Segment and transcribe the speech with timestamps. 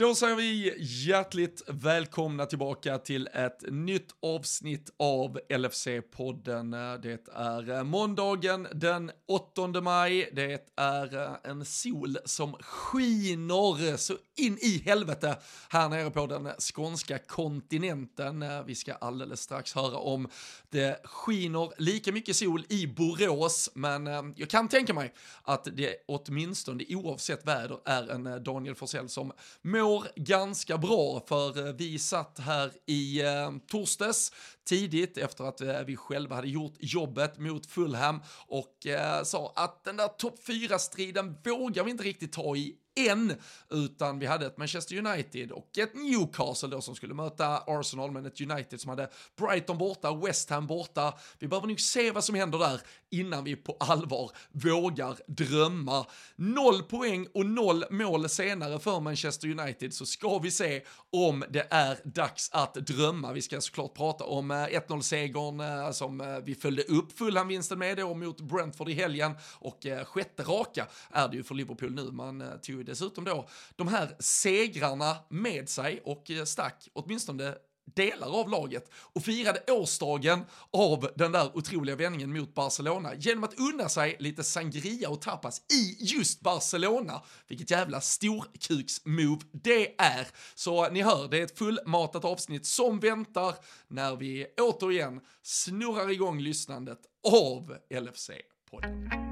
[0.00, 6.98] Då säger vi hjärtligt välkomna tillbaka till ett nytt avsnitt av LFC-podden.
[7.02, 10.30] Det är måndagen den 8 maj.
[10.32, 17.18] Det är en sol som skiner så in i helvete här nere på den skånska
[17.18, 18.44] kontinenten.
[18.66, 20.28] Vi ska alldeles strax höra om
[20.70, 25.96] det skiner lika mycket sol i Borås, men eh, jag kan tänka mig att det
[26.06, 29.32] åtminstone oavsett väder är en eh, Daniel Forsell som
[29.62, 34.32] mår mår ganska bra för eh, vi satt här i eh, torsdags
[34.70, 39.84] tidigt efter att eh, vi själva hade gjort jobbet mot Fulham och eh, sa att
[39.84, 42.76] den där topp 4-striden vågar vi inte riktigt ta i
[43.08, 43.34] än,
[43.70, 48.26] utan vi hade ett Manchester United och ett Newcastle då som skulle möta Arsenal, men
[48.26, 51.14] ett United som hade Brighton borta, West Ham borta.
[51.38, 52.80] Vi behöver nog se vad som händer där
[53.10, 56.06] innan vi på allvar vågar drömma.
[56.36, 61.66] Noll poäng och noll mål senare för Manchester United så ska vi se om det
[61.70, 63.32] är dags att drömma.
[63.32, 67.78] Vi ska såklart prata om eh, Eh, 1-0-segern eh, som eh, vi följde upp Fulham-vinsten
[67.78, 72.10] med då mot Brentford i helgen och sjätte raka är det ju för Liverpool nu.
[72.10, 77.54] Man tog ju dessutom då de här segrarna med sig och stack åtminstone
[77.94, 83.58] delar av laget och firade årsdagen av den där otroliga vändningen mot Barcelona genom att
[83.58, 87.22] unna sig lite sangria och tapas i just Barcelona.
[87.48, 90.28] Vilket jävla storkuks-move det är.
[90.54, 93.54] Så ni hör, det är ett fullmatat avsnitt som väntar
[93.88, 99.29] när vi återigen snurrar igång lyssnandet av LFC-podden.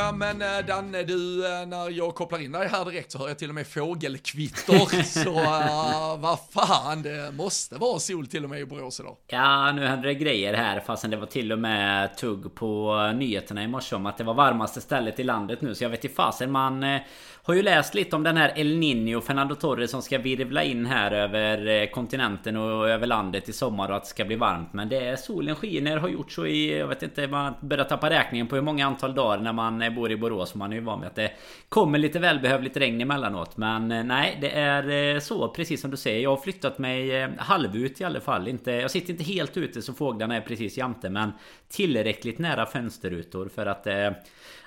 [0.00, 3.28] Ja men eh, Danne, du, eh, när jag kopplar in dig här direkt så hör
[3.28, 5.02] jag till och med fågelkvitter.
[5.24, 9.16] så uh, vad fan, det måste vara sol till och med i Borås idag.
[9.26, 13.62] Ja, nu hände det grejer här fastän det var till och med tugg på nyheterna
[13.62, 15.74] i morse om att det var varmaste stället i landet nu.
[15.74, 17.00] Så jag vet inte fasen man
[17.42, 20.86] har ju läst lite om den här El Nino Fernando Torres som ska virvla in
[20.86, 24.72] här över kontinenten och över landet i sommar och att det ska bli varmt.
[24.72, 28.10] Men det är solen skiner, har gjort så i, jag vet inte, man börjar tappa
[28.10, 30.54] räkningen på hur många antal dagar när man jag bor i Borås.
[30.54, 31.32] Man är ju van vid att det
[31.68, 33.56] kommer lite välbehövligt regn emellanåt.
[33.56, 36.20] Men eh, nej, det är eh, så precis som du säger.
[36.20, 38.48] Jag har flyttat mig eh, halvut i alla fall.
[38.48, 41.32] Inte, jag sitter inte helt ute så fåglarna är precis jämte men
[41.68, 43.86] tillräckligt nära fönsterrutor för att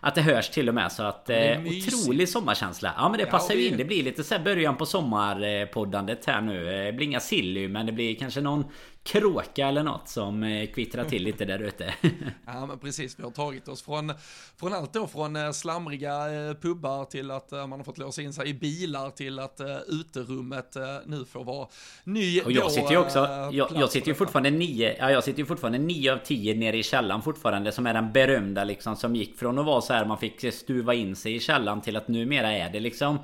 [0.03, 2.93] att det hörs till och med så att eh, Otrolig sommarkänsla.
[2.97, 3.77] Ja men det passar ja, ju in.
[3.77, 6.85] Det blir lite så början på sommarpoddandet här nu.
[6.85, 8.65] Det blir inga silly men det blir kanske någon
[9.03, 11.93] kråka eller något som eh, kvittrar till lite där ute.
[12.45, 14.13] ja men precis, vi har tagit oss från,
[14.57, 18.33] från allt då från eh, slamriga eh, pubbar till att man har fått låsa in
[18.33, 21.67] sig i bilar till att uterummet nu får vara
[22.03, 23.19] ny Och jag då, sitter ju också,
[23.51, 26.77] jag, jag sitter ju fortfarande nio, ja jag sitter ju fortfarande nio av tio nere
[26.77, 30.05] i källan fortfarande som är den berömda liksom som gick från att vara så här
[30.05, 33.19] man fick stuva in sig i källan till att numera är det liksom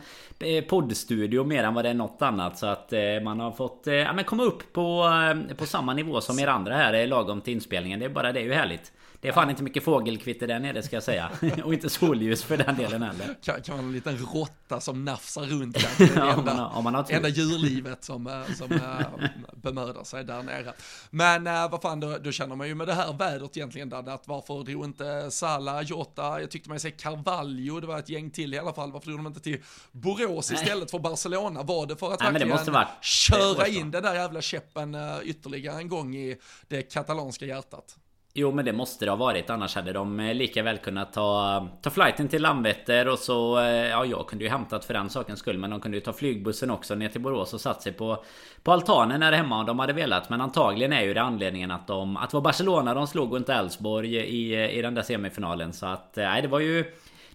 [0.68, 2.94] poddstudio mer än vad det är något annat så att
[3.24, 5.10] man har fått ja, men komma upp på,
[5.58, 8.00] på samma nivå som er andra här är lagom till inspelningen.
[8.00, 8.92] Det är bara det är ju härligt.
[9.22, 11.32] Det är fan inte mycket fågelkvitter där nere ska jag säga.
[11.64, 13.36] och inte solljus för den delen heller.
[13.44, 16.08] Kan, kan vara en liten råtta som nafsar runt där.
[16.08, 20.44] Det ja, enda, om man har, enda djurlivet som, eh, som äh, bemödar sig där
[20.44, 20.74] nere.
[21.10, 24.14] Men äh, vad fan, då, då, känner man ju med det här vädret egentligen, Danne,
[24.14, 28.32] att varför drog inte Sala, Jota, jag tyckte man se Carvalho, det var ett gäng
[28.32, 30.62] till i alla fall, varför drog de inte till Borås Nej.
[30.62, 31.64] istället för Barcelona?
[31.64, 36.16] Var det för att Nej, verkligen köra in den där jävla käppen ytterligare en gång
[36.16, 36.38] i
[36.68, 37.98] det katalanska hjärtat?
[38.40, 41.68] Jo men det måste det ha varit annars hade de eh, lika väl kunnat ta,
[41.82, 43.60] ta flighten till Landvetter och så...
[43.60, 46.14] Eh, ja jag kunde ju hämtat för den sakens skull men de kunde ju ta
[46.14, 48.24] flygbussen också ner till Borås och satt sig på
[48.64, 51.88] På altanen här hemma om de hade velat men antagligen är ju det anledningen att
[51.88, 52.18] de...
[52.18, 55.74] Att det var Barcelona de slog och inte Elfsborg i, eh, i den där semifinalen.
[55.74, 56.16] Så att...
[56.16, 56.86] Nej det var ju...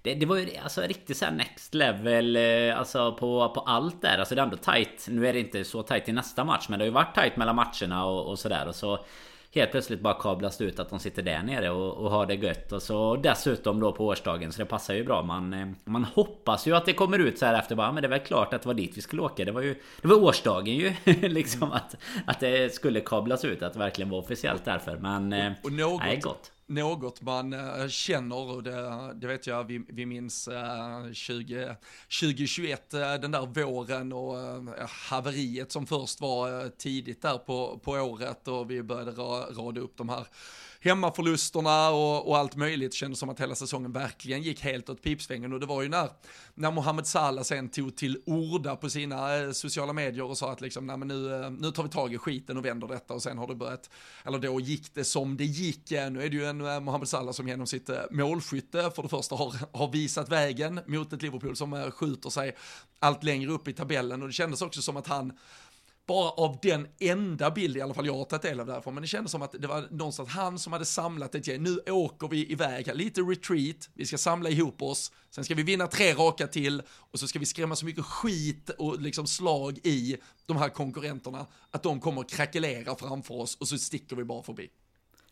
[0.03, 2.39] Det, det, var ju alltså riktigt såhär next level
[2.77, 4.19] Alltså på, på allt där.
[4.19, 5.07] Alltså det är ändå tight.
[5.09, 7.37] Nu är det inte så tight i nästa match Men det har ju varit tight
[7.37, 8.69] mellan matcherna och, och sådär.
[8.69, 8.99] Och så
[9.55, 12.35] helt plötsligt bara kablas det ut att de sitter där nere och, och har det
[12.35, 12.73] gött.
[12.73, 15.23] Och så dessutom då på årsdagen så det passar ju bra.
[15.23, 18.07] Man, eh, man hoppas ju att det kommer ut så här efter bara men det
[18.07, 19.45] är väl klart att det var dit vi skulle åka.
[19.45, 20.93] Det var ju Det var årsdagen ju
[21.29, 21.97] liksom att,
[22.27, 24.97] att det skulle kablas ut att det verkligen var officiellt därför.
[24.97, 29.65] Men och, och något, nej, gott något man eh, känner och det, det, vet jag
[29.65, 31.77] vi, vi minns eh, 20,
[32.21, 34.37] 2021, eh, den där våren och
[34.89, 39.97] haveriet som först var tidigt där på, på året och vi började ra, rada upp
[39.97, 40.27] de här
[40.85, 42.95] hemmaförlusterna och, och allt möjligt.
[42.95, 46.11] Kändes som att hela säsongen verkligen gick helt åt pipsvängen och det var ju när,
[46.55, 50.61] när Mohamed Salah sen tog till orda på sina eh, sociala medier och sa att
[50.61, 53.23] liksom, nej men nu, eh, nu tar vi tag i skiten och vänder detta och
[53.23, 53.91] sen har det börjat,
[54.25, 55.91] eller då gick det som det gick.
[55.91, 59.35] Nu är det ju en eh, Mohamed Salah som genom sitt målskytte för det första
[59.35, 62.57] har, har visat vägen mot ett Liverpool som skjuter sig
[62.99, 65.33] allt längre upp i tabellen och det kändes också som att han
[66.07, 69.03] bara av den enda bild i alla fall jag har tagit del av därifrån, men
[69.03, 71.63] det kändes som att det var någonstans han som hade samlat ett gäng.
[71.63, 75.87] Nu åker vi iväg, lite retreat, vi ska samla ihop oss, sen ska vi vinna
[75.87, 80.17] tre raka till och så ska vi skrämma så mycket skit och liksom slag i
[80.47, 84.71] de här konkurrenterna att de kommer krackelera framför oss och så sticker vi bara förbi.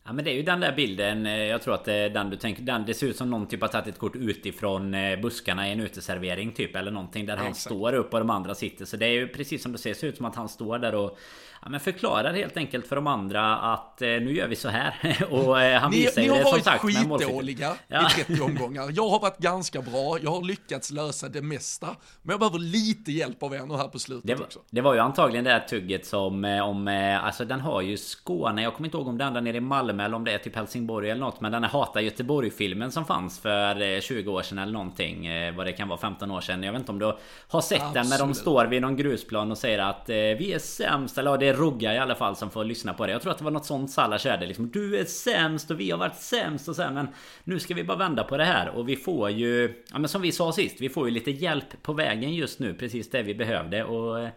[0.04, 2.31] Ja men det är ju den där bilden eh, Jag tror att det är den
[2.31, 5.20] du tänker den, Det ser ut som någon typ har tagit ett kort utifrån eh,
[5.20, 7.60] buskarna i en uteservering typ Eller någonting där han Exakt.
[7.64, 10.06] står upp och de andra sitter Så det är ju precis som du ser, ser
[10.06, 11.19] ut som att han står där och
[11.62, 15.26] ja, men förklarar helt enkelt för de andra att eh, nu gör vi så här.
[15.31, 18.11] och eh, han ni, visar ni har varit skitdåliga ja.
[18.19, 18.91] i 30 omgångar.
[18.93, 21.97] Jag har varit ganska bra, jag har lyckats lösa det mesta.
[22.23, 24.59] Men jag behöver lite hjälp av er nu här på slutet det var, också.
[24.70, 27.97] Det var ju antagligen det här tugget som eh, om, eh, alltså den har ju
[27.97, 30.38] Skåne, jag kommer inte ihåg om det andra nere i Malmö eller om det är
[30.38, 31.41] typ Helsingborg eller något.
[31.41, 35.29] Men den här Hata Göteborg-filmen som fanns för 20 eh, år sedan eller någonting.
[35.56, 36.62] Vad det kan vara, 15 år sedan.
[36.62, 37.17] Jag vet inte om du
[37.49, 37.94] har sett Absolut.
[37.94, 41.19] den, men de står vid någon grusplan och säger att vi är sämst.
[41.19, 43.12] Eller det är Rogga i alla fall som får lyssna på det.
[43.12, 44.70] Jag tror att det var något sånt Salla körde liksom.
[44.70, 47.08] Du är sämst och vi har varit sämst och så här, Men
[47.44, 48.69] nu ska vi bara vända på det här.
[48.69, 49.82] Och vi får ju...
[49.93, 50.81] Ja men som vi sa sist.
[50.81, 52.75] Vi får ju lite hjälp på vägen just nu.
[52.75, 53.84] Precis det vi behövde.
[53.84, 54.28] Och...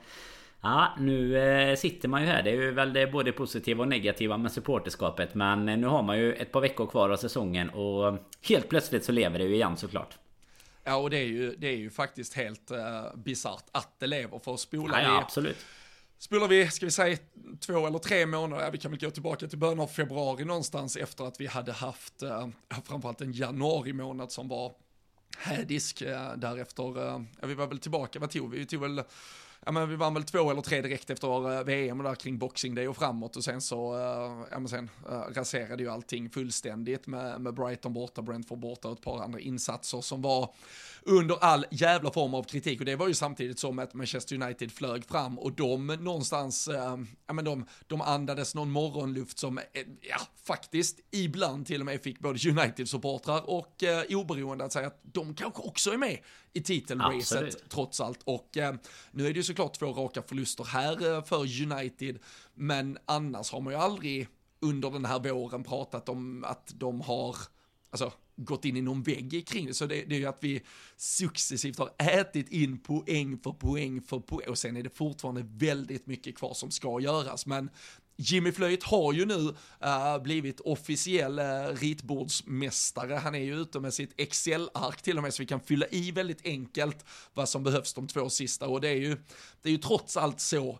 [0.61, 2.43] Ja, nu eh, sitter man ju här.
[2.43, 5.35] Det är ju väl det både positiva och negativa med supporterskapet.
[5.35, 9.11] Men nu har man ju ett par veckor kvar av säsongen och helt plötsligt så
[9.11, 10.17] lever det ju igen såklart.
[10.83, 14.39] Ja, och det är ju, det är ju faktiskt helt uh, bisarrt att det lever.
[14.39, 15.65] För att spola ja, ja, absolut.
[16.17, 17.17] Spolar vi, ska vi säga
[17.59, 20.95] två eller tre månader, ja, vi kan väl gå tillbaka till början av februari någonstans
[20.95, 22.47] efter att vi hade haft eh,
[22.85, 24.75] framförallt en januari månad som var
[25.37, 26.01] hädisk.
[26.01, 28.59] Eh, därefter, eh, ja, vi var väl tillbaka, vad tog vi?
[28.59, 29.03] Vi tog väl
[29.65, 32.75] ja men vi vann väl två eller tre direkt efter eh, VM där kring Boxing
[32.75, 33.35] Day och framåt.
[33.35, 37.93] Och sen så, eh, ja men sen eh, raserade ju allting fullständigt med, med Brighton
[37.93, 40.53] borta, Brentford borta och ett par andra insatser som var
[41.01, 42.79] under all jävla form av kritik.
[42.79, 46.69] Och det var ju samtidigt som att Manchester United flög fram och de någonstans,
[47.27, 49.59] ja men de, de andades någon morgonluft som,
[50.01, 50.17] ja
[50.47, 55.33] faktiskt ibland till och med fick både United-supportrar och eh, oberoende att säga att de
[55.33, 56.17] kanske också är med
[56.55, 58.75] i titelracet trots allt och äh,
[59.11, 61.39] nu är det ju såklart två raka förluster här för
[61.71, 62.19] United
[62.53, 64.27] men annars har man ju aldrig
[64.59, 67.35] under den här våren pratat om att de har,
[67.89, 69.73] alltså gått in i någon vägg kring det.
[69.73, 70.61] Så det, det är ju att vi
[70.97, 74.49] successivt har ätit in poäng för poäng för poäng.
[74.49, 77.45] Och sen är det fortfarande väldigt mycket kvar som ska göras.
[77.45, 77.69] Men
[78.17, 83.13] Jimmy Flöjt har ju nu uh, blivit officiell uh, ritbordsmästare.
[83.13, 86.11] Han är ju ute med sitt Excel-ark till och med så vi kan fylla i
[86.11, 88.67] väldigt enkelt vad som behövs de två sista.
[88.67, 89.17] Och det är ju,
[89.61, 90.79] det är ju trots allt så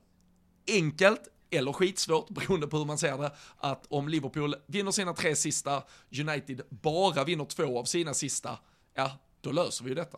[0.68, 5.36] enkelt eller skitsvårt, beroende på hur man ser det, att om Liverpool vinner sina tre
[5.36, 5.84] sista,
[6.20, 8.60] United bara vinner två av sina sista,
[8.94, 10.18] ja, då löser vi ju detta.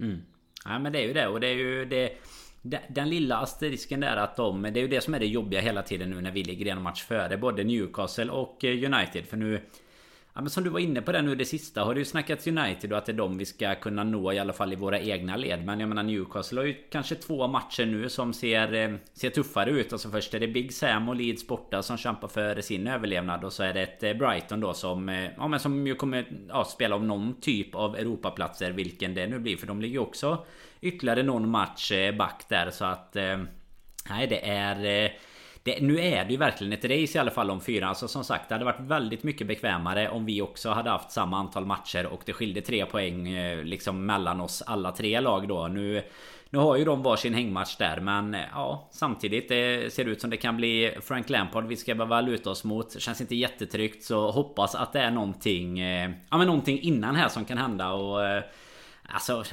[0.00, 0.22] Mm.
[0.64, 2.12] Ja, men det är ju det och det är ju det...
[2.88, 4.62] Den lilla asterisken där att de...
[4.62, 6.82] Det är ju det som är det jobbiga hela tiden nu när vi ligger en
[6.82, 9.24] match före både Newcastle och eh, United.
[9.24, 9.60] För nu
[10.34, 12.46] Ja, men som du var inne på det nu det sista har det ju snackats
[12.46, 15.00] United och att det är de vi ska kunna nå i alla fall i våra
[15.00, 15.64] egna led.
[15.64, 19.70] Men jag menar Newcastle har ju kanske två matcher nu som ser, eh, ser tuffare
[19.70, 19.92] ut.
[19.92, 23.44] Alltså först är det Big Sam och Leeds borta som kämpar för sin överlevnad.
[23.44, 26.26] Och så är det ett eh, Brighton då som, eh, ja, men som ju kommer
[26.48, 28.70] ja, spela om någon typ av Europaplatser.
[28.70, 29.56] Vilken det nu blir.
[29.56, 30.44] För de ligger ju också
[30.80, 32.70] ytterligare någon match back där.
[32.70, 33.16] Så att...
[34.10, 35.12] Nej det är...
[35.64, 37.88] Det, nu är det ju verkligen ett race i alla fall om fyra.
[37.88, 41.38] Alltså som sagt, det hade varit väldigt mycket bekvämare om vi också hade haft samma
[41.38, 45.68] antal matcher och det skilde tre poäng eh, liksom mellan oss alla tre lag då.
[45.68, 46.02] Nu
[46.50, 50.30] nu har ju de varsin hängmatch där men eh, ja Samtidigt det ser ut som
[50.30, 54.30] det kan bli Frank Lampard vi ska behöva luta oss mot Känns inte jättetryggt så
[54.30, 58.20] hoppas att det är någonting eh, Ja men någonting innan här som kan hända och
[59.08, 59.44] Alltså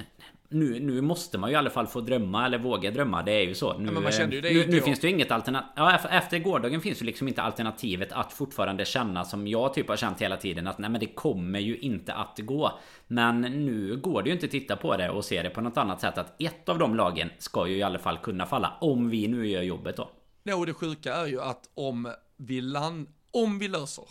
[0.50, 3.24] nu, nu måste man ju i alla fall få drömma eller våga drömma.
[3.24, 3.78] Det är ju så.
[3.78, 5.70] Nu, ja, ju nu, nu finns det ju inget alternativ.
[5.76, 9.96] Ja, efter gårdagen finns ju liksom inte alternativet att fortfarande känna som jag typ har
[9.96, 10.68] känt hela tiden.
[10.68, 12.80] Att nej men det kommer ju inte att gå.
[13.08, 15.78] Men nu går det ju inte att titta på det och se det på något
[15.78, 16.18] annat sätt.
[16.18, 18.74] Att ett av de lagen ska ju i alla fall kunna falla.
[18.82, 20.10] Om vi nu gör jobbet då.
[20.44, 24.06] Ja, och det sjuka är ju att om vi land, om vi löser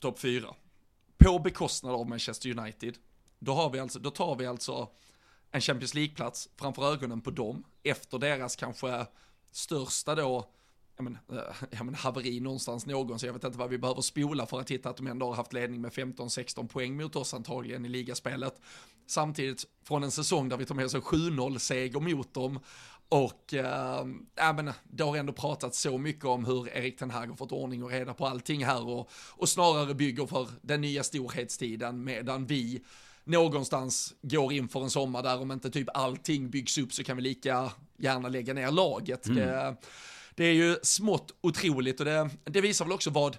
[0.00, 0.46] topp 4
[1.18, 2.94] på bekostnad av Manchester United.
[3.38, 4.88] Då har vi alltså, då tar vi alltså
[5.50, 9.06] en Champions League-plats framför ögonen på dem efter deras kanske
[9.50, 10.50] största då,
[10.96, 11.38] ja, men, eh,
[11.70, 14.70] jag men haveri någonstans någon, så jag vet inte vad vi behöver spola för att
[14.70, 18.60] hitta att de ändå har haft ledning med 15-16 poäng mot oss antagligen i ligaspelet.
[19.06, 22.60] Samtidigt från en säsong där vi tar med oss en 7-0 seger mot dem
[23.08, 27.26] och äh, ja, men det har ändå pratat så mycket om hur Erik Ten Hag
[27.26, 31.02] har fått ordning och reda på allting här och, och snarare bygger för den nya
[31.02, 32.84] storhetstiden medan vi
[33.24, 37.16] någonstans går in för en sommar där om inte typ allting byggs upp så kan
[37.16, 39.26] vi lika gärna lägga ner laget.
[39.26, 39.38] Mm.
[39.38, 39.76] Det,
[40.34, 43.36] det, är ju smått otroligt och det, det visar väl också vad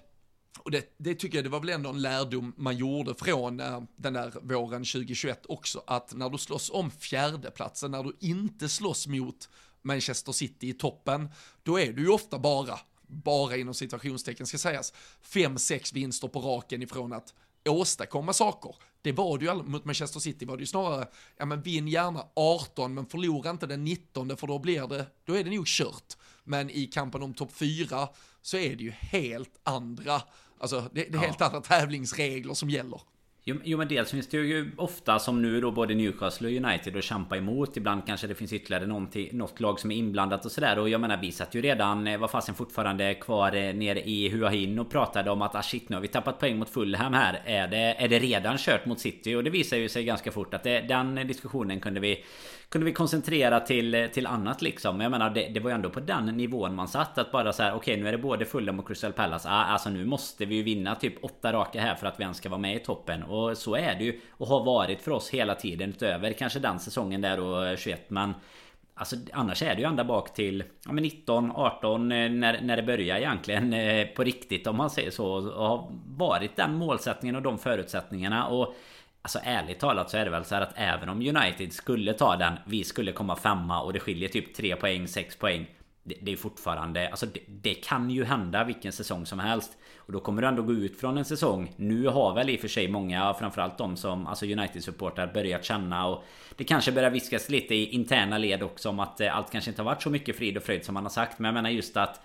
[0.58, 3.82] och det, det, tycker jag det var väl ändå en lärdom man gjorde från äh,
[3.96, 9.06] den där våren 2021 också, att när du slåss om fjärdeplatsen, när du inte slåss
[9.06, 9.48] mot
[9.82, 11.28] Manchester City i toppen,
[11.62, 16.40] då är du ju ofta bara, bara inom situationstecken ska sägas, fem, sex vinster på
[16.40, 17.34] raken ifrån att
[17.70, 18.74] åstadkomma saker.
[19.02, 22.26] Det var det ju mot Manchester City var det ju snarare, ja men vinn gärna
[22.34, 26.16] 18 men förlora inte den 19 för då blir det, då är det nog kört.
[26.44, 28.08] Men i kampen om topp 4
[28.42, 30.22] så är det ju helt andra,
[30.58, 31.20] alltså det, det är ja.
[31.20, 33.00] helt andra tävlingsregler som gäller.
[33.44, 36.96] Jo, jo, men dels finns det ju ofta som nu då både Newcastle och United
[36.96, 37.76] att kämpa emot.
[37.76, 38.86] Ibland kanske det finns ytterligare
[39.32, 40.78] något lag som är inblandat och sådär.
[40.78, 44.28] Och jag menar vi satt ju redan, eh, Var fasen fortfarande kvar eh, nere i
[44.28, 47.42] Huahin och pratade om att ah shit nu har vi tappat poäng mot Fulham här.
[47.44, 49.34] Är det, är det redan kört mot City?
[49.34, 52.24] Och det visar ju sig ganska fort att det, den eh, diskussionen kunde vi
[52.72, 55.00] kunde vi koncentrera till, till annat liksom.
[55.00, 57.18] Jag menar det, det var ju ändå på den nivån man satt.
[57.18, 59.48] Att bara så här, okej okay, nu är det både Fulham och Crystal Palace.
[59.48, 62.36] Ah, alltså nu måste vi ju vinna typ åtta raka här för att vi ens
[62.36, 63.22] ska vara med i toppen.
[63.32, 64.20] Och så är det ju.
[64.30, 68.10] Och har varit för oss hela tiden utöver kanske den säsongen där och eh, 21.
[68.10, 68.34] Men
[68.94, 72.82] Alltså annars är det ju ända bak till ja, 19, 18 eh, när, när det
[72.82, 75.26] börjar egentligen eh, på riktigt om man säger så.
[75.26, 78.46] Och har varit den målsättningen och de förutsättningarna.
[78.46, 78.74] Och
[79.24, 82.36] Alltså ärligt talat så är det väl så här att även om United skulle ta
[82.36, 85.66] den Vi skulle komma femma och det skiljer typ 3 poäng, 6 poäng
[86.02, 89.76] det, det är fortfarande Alltså det, det, kan ju hända vilken säsong som helst.
[89.96, 91.72] Och då kommer du ändå gå ut från en säsong.
[91.76, 96.06] Nu har väl i och för sig många Framförallt de som Alltså United-supportrar börjat känna
[96.06, 96.24] och
[96.56, 99.82] Det kanske börjar viskas lite i interna led också om att eh, allt kanske inte
[99.82, 101.38] har varit så mycket frid och fröjd som man har sagt.
[101.38, 102.20] Men jag menar just att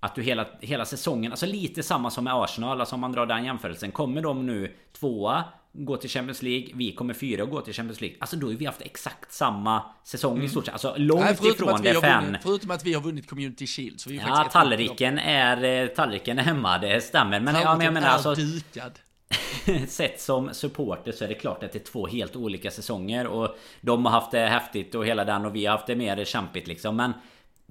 [0.00, 3.26] att du hela, hela säsongen, alltså lite samma som med Arsenal, alltså om man drar
[3.26, 3.92] den jämförelsen.
[3.92, 6.68] Kommer de nu tvåa gå till Champions League.
[6.74, 8.16] Vi kommer fyra och gå till Champions League.
[8.20, 10.44] Alltså då har vi haft exakt samma säsong mm.
[10.44, 10.72] i stort sett.
[10.72, 12.36] Alltså långt Nej, ifrån det fan.
[12.42, 14.00] Förutom att vi har vunnit Community Shield.
[14.00, 16.78] Så vi ja, tallriken är, eh, tallriken är hemma.
[16.78, 17.40] Det stämmer.
[17.40, 18.34] Men, ja, men jag menar alltså...
[18.34, 18.92] Dukad.
[19.88, 23.26] Sett som supporter så är det klart att det är två helt olika säsonger.
[23.26, 26.24] Och de har haft det häftigt och hela den och vi har haft det mer
[26.24, 26.96] kämpigt liksom.
[26.96, 27.12] Men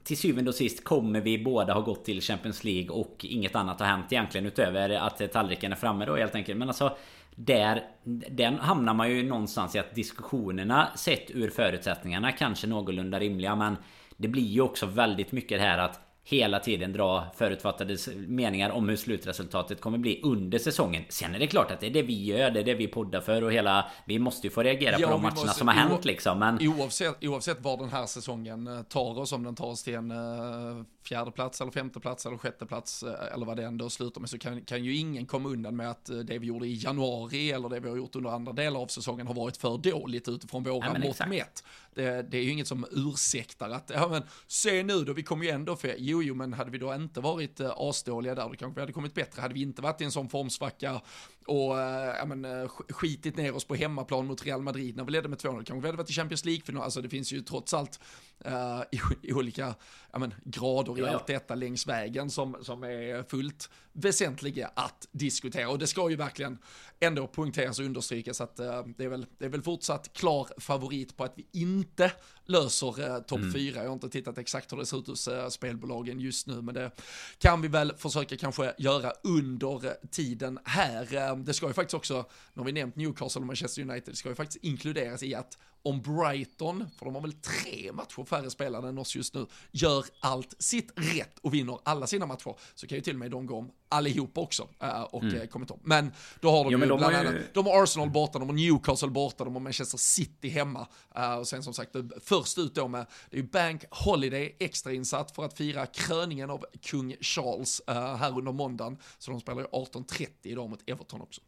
[0.04, 3.80] till syvende och sist kommer vi båda ha gått till Champions League och inget annat
[3.80, 6.58] har hänt egentligen utöver att tallriken är framme då helt enkelt.
[6.58, 6.98] Men alltså
[7.40, 7.84] där,
[8.30, 13.78] den hamnar man ju någonstans i att diskussionerna sett ur förutsättningarna kanske någorlunda rimliga men
[14.18, 18.90] det blir ju också väldigt mycket det här att hela tiden dra förutfattade meningar om
[18.90, 21.04] hur slutresultatet kommer bli under säsongen.
[21.10, 23.22] Sen är det klart att det är det vi gör, det är det vi poddar
[23.22, 23.92] för och hela...
[24.06, 26.40] Vi måste ju få reagera ja, på de matcherna måste, som har hänt liksom.
[26.40, 26.68] Men...
[26.68, 30.12] Oavsett, oavsett var den här säsongen eh, tar oss, om den tar oss till en
[30.12, 34.22] uh, fjärde plats eller femte plats eller sjätte plats uh, eller vad det ändå slutar
[34.22, 36.74] med så kan, kan ju ingen komma undan med att uh, det vi gjorde i
[36.74, 40.28] januari eller det vi har gjort under andra delar av säsongen har varit för dåligt
[40.28, 41.64] utifrån våra ja, mått mätt.
[41.96, 45.46] Det, det, är ju inget som ursäktar att, ja men se nu då, vi kommer
[45.46, 48.56] ju ändå för, jo jo men hade vi då inte varit uh, asdåliga där, då
[48.56, 49.42] kanske vi hade kommit bättre.
[49.42, 51.02] Hade vi inte varit i en sån formsvacka
[51.48, 55.30] och äh, men, äh, skitit ner oss på hemmaplan mot Real Madrid när vi ledde
[55.30, 58.00] med 2-0, kanske vi hade varit i Champions League-final, alltså det finns ju trots allt
[58.46, 59.76] äh, i, i, olika
[60.12, 65.08] ja, men, grader i ja, allt detta längs vägen som, som är fullt väsentliga att
[65.12, 65.70] diskutera.
[65.70, 66.58] Och det ska ju verkligen
[67.00, 71.18] ändå poängteras och understrykas att äh, det, är väl, det är väl fortsatt klar favorit
[71.18, 72.12] på att vi inte
[72.48, 73.54] löser äh, topp mm.
[73.54, 73.80] fyra.
[73.80, 76.76] Jag har inte tittat exakt hur det ser ut hos äh, spelbolagen just nu, men
[76.76, 76.92] det
[77.38, 81.36] kan vi väl försöka kanske göra under tiden här.
[81.36, 82.26] det ska ju faktiskt också,
[82.56, 86.02] har vi nämnt Newcastle och Manchester United, det ska ju faktiskt inkluderas i att om
[86.02, 90.56] Brighton, för de har väl tre matcher färre spelare än oss just nu, gör allt
[90.60, 93.58] sitt rätt och vinner alla sina matcher, så kan ju till och med de gå
[93.58, 95.42] om allihopa också äh, och mm.
[95.42, 95.80] Eh, kommit om.
[95.84, 97.44] Men då har de jo, ju de bland annat, ju...
[97.54, 100.88] de har Arsenal borta, de har Newcastle borta, de har Manchester City hemma.
[101.18, 105.36] Uh, och sen som sagt, först ut då med, det är ju Bank Holiday extrainsatt
[105.36, 108.98] för att fira kröningen av kung Charles här under måndagen.
[109.18, 111.42] Så de spelar ju 18.30 idag mot Everton också.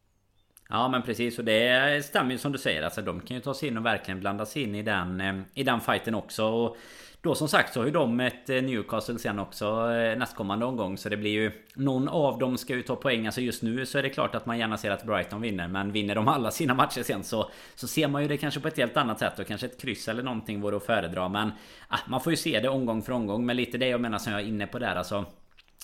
[0.72, 2.82] Ja men precis och det stämmer ju som du säger.
[2.82, 5.36] Alltså de kan ju ta sig in och verkligen blanda sig in i den, eh,
[5.54, 6.46] i den fighten också.
[6.46, 6.78] Och
[7.22, 10.98] då som sagt så har ju de ett eh, Newcastle sen också eh, nästkommande omgång.
[10.98, 11.52] Så det blir ju...
[11.76, 13.26] Någon av dem ska ju ta poäng.
[13.26, 15.68] Alltså just nu så är det klart att man gärna ser att Brighton vinner.
[15.68, 17.52] Men vinner de alla sina matcher sen så...
[17.76, 19.40] Så ser man ju det kanske på ett helt annat sätt.
[19.40, 21.30] Och kanske ett kryss eller någonting vore att föredra.
[21.30, 21.52] Men...
[21.88, 23.46] Ah, man får ju se det omgång för omgång.
[23.46, 25.26] Men lite det jag menar som jag är inne på där alltså.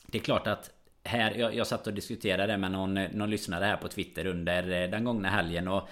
[0.08, 0.75] Det är klart att
[1.06, 4.90] här, jag, jag satt och diskuterade med någon, någon lyssnare här på Twitter under eh,
[4.90, 5.90] den gångna helgen och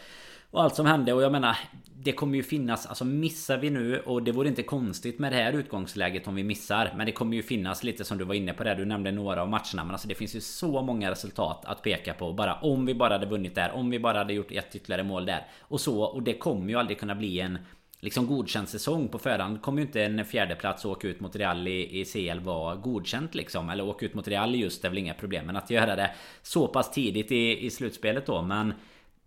[0.54, 1.14] och allt som hände.
[1.14, 1.58] Och jag menar
[1.96, 5.36] Det kommer ju finnas, alltså missar vi nu och det vore inte konstigt med det
[5.36, 8.54] här utgångsläget om vi missar Men det kommer ju finnas lite som du var inne
[8.54, 11.66] på där, du nämnde några av matcherna Men alltså det finns ju så många resultat
[11.66, 14.52] att peka på Bara om vi bara hade vunnit där, om vi bara hade gjort
[14.52, 17.58] ett ytterligare mål där Och så, och det kommer ju aldrig kunna bli en
[18.04, 21.68] liksom godkänd säsong på förhand kommer ju inte en fjärdeplats och åka ut mot Real
[21.68, 23.70] i, i CL vara godkänt liksom.
[23.70, 25.46] Eller åka ut mot Real just det är väl inga problem.
[25.46, 28.42] Men att göra det så pass tidigt i, i slutspelet då.
[28.42, 28.74] Men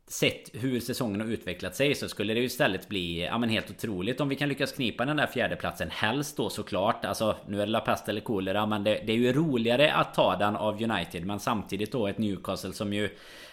[0.09, 3.71] Sett hur säsongen har utvecklat sig så skulle det ju istället bli ja, men helt
[3.71, 7.67] otroligt om vi kan lyckas knipa den där fjärdeplatsen Helst då såklart Alltså nu är
[7.67, 10.83] det La Pest eller kolera men det, det, är ju roligare att ta den av
[10.83, 13.11] United Men samtidigt då ett Newcastle som ju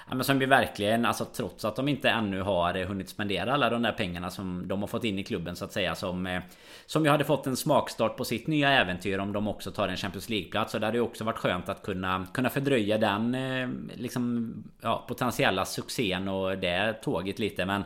[0.10, 3.53] Ja, men som ju verkligen, alltså trots att de inte ännu har eh, hunnit spendera
[3.53, 6.27] alla de där pengarna som de har fått in i klubben så att säga Som,
[6.27, 6.41] eh,
[6.86, 9.98] som ju hade fått en smakstart på sitt nya äventyr om de också tar en
[9.98, 10.72] Champions League-plats.
[10.72, 15.05] Så det hade ju också varit skönt att kunna, kunna fördröja den eh, liksom, ja,
[15.07, 17.65] potentiella succén och det tåget lite.
[17.65, 17.83] Men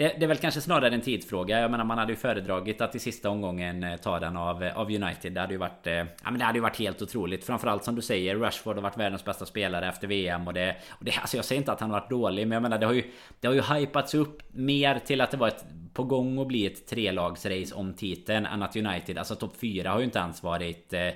[0.00, 1.60] det, det, är väl kanske snarare en tidsfråga.
[1.60, 4.78] Jag menar man hade ju föredragit att i sista omgången eh, ta den av, eh,
[4.78, 5.32] av United.
[5.32, 5.86] Det hade ju varit...
[5.86, 7.44] Eh, ja men det hade ju varit helt otroligt.
[7.44, 10.76] Framförallt som du säger, Rashford har varit världens bästa spelare efter VM och det...
[10.90, 12.86] Och det alltså jag säger inte att han har varit dålig men jag menar det
[12.86, 13.04] har ju...
[13.40, 15.64] Det har ju hypats upp mer till att det var ett
[15.94, 19.98] på gång att bli ett trelagsrace om titeln än att United, alltså topp 4 har
[19.98, 21.08] ju inte ens varit eh,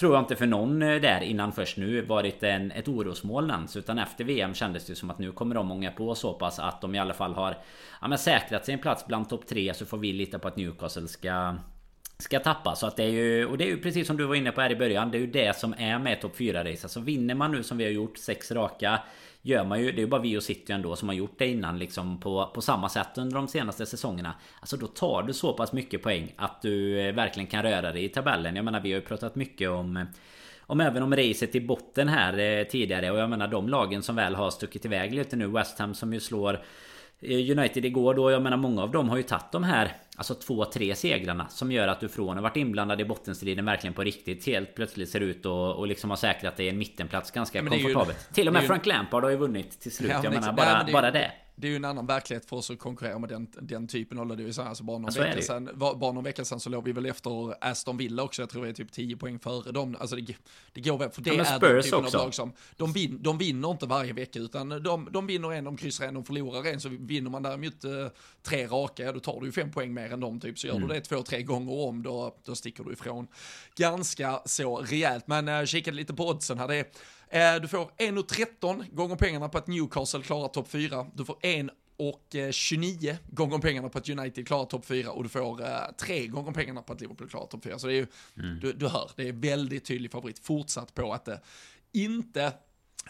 [0.00, 3.50] Tror jag inte för någon eh, där innan först nu varit en, ett orosmoln.
[3.50, 6.58] Ens Utan efter VM kändes det som att nu kommer de många på så pass
[6.58, 7.56] att de i alla fall har
[8.00, 10.56] ja, men säkrat sig en plats bland topp 3 så får vi lita på att
[10.56, 11.54] Newcastle ska
[12.20, 12.74] Ska tappa.
[12.74, 14.60] Så att det är ju Och det är ju precis som du var inne på
[14.60, 15.10] här i början.
[15.10, 17.78] Det är ju det som är med topp 4 race Alltså vinner man nu som
[17.78, 19.00] vi har gjort sex raka
[19.42, 21.46] Gör man ju, det är ju bara vi och City ändå som har gjort det
[21.46, 24.34] innan liksom på, på samma sätt under de senaste säsongerna.
[24.60, 28.04] Alltså då tar du så pass mycket poäng att du eh, verkligen kan röra dig
[28.04, 28.56] i tabellen.
[28.56, 30.06] Jag menar vi har ju pratat mycket om
[30.70, 33.10] om även om racet i botten här eh, tidigare.
[33.10, 36.12] Och jag menar de lagen som väl har stuckit iväg lite nu West Ham som
[36.12, 36.60] ju slår
[37.22, 40.64] United igår då, jag menar många av dem har ju tagit de här Alltså två,
[40.64, 44.46] tre segrarna Som gör att du från att varit inblandad i bottenstriden verkligen på riktigt
[44.46, 48.26] Helt plötsligt ser ut och, och liksom har säkrat dig en mittenplats ganska ja, komfortabelt
[48.30, 50.10] ju, Till och med Frank Lampard har ju vunnit till slut.
[50.10, 52.70] Ja, Jag menar bara, det, bara det det är ju en annan verklighet för oss
[52.70, 55.42] att konkurrera med den, den typen av det vill säga, alltså bara någon, ja, vecka
[55.42, 58.64] sedan, bara någon vecka sedan så låg vi väl efter Aston Villa också, jag tror
[58.64, 59.96] det är typ 10 poäng före dem.
[60.00, 60.36] Alltså det,
[60.72, 62.18] det går väl, för det ja, är den typen också.
[62.18, 65.64] av lag som, de, vin, de vinner inte varje vecka utan de, de vinner en,
[65.64, 68.06] de kryssar en, de förlorar en, så vinner man däremot eh,
[68.42, 70.76] tre raka, ja då tar du ju fem poäng mer än dem typ, så gör
[70.76, 70.88] mm.
[70.88, 73.26] du det två, tre gånger om, då, då sticker du ifrån
[73.76, 75.26] ganska så rejält.
[75.26, 77.19] Men äh, kikade lite på oddsen här, det är Eh,
[77.62, 81.06] du får 1,13 gånger pengarna på att Newcastle klarar topp 4.
[81.14, 81.66] Du får 1
[82.00, 86.26] och 29 gånger pengarna på att United klarar topp 4 och du får eh, 3
[86.26, 87.78] gånger pengarna på att Liverpool klarar topp 4.
[87.78, 88.06] Så det är ju,
[88.38, 88.60] mm.
[88.60, 91.40] du, du hör, det är väldigt tydlig favorit fortsatt på att det
[91.92, 92.52] inte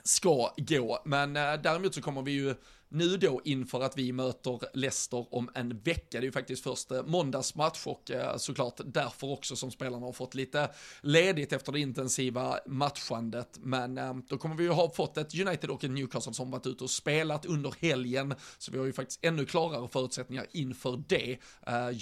[0.04, 1.02] ska gå.
[1.04, 2.54] Men eh, däremot så kommer vi ju
[2.90, 6.06] nu då inför att vi möter Leicester om en vecka.
[6.10, 10.12] Det är ju faktiskt först eh, måndagsmatch och eh, såklart därför också som spelarna har
[10.12, 13.58] fått lite ledigt efter det intensiva matchandet.
[13.62, 16.66] Men eh, då kommer vi ju ha fått ett United och en Newcastle som varit
[16.66, 18.34] ute och spelat under helgen.
[18.58, 21.38] Så vi har ju faktiskt ännu klarare förutsättningar inför det.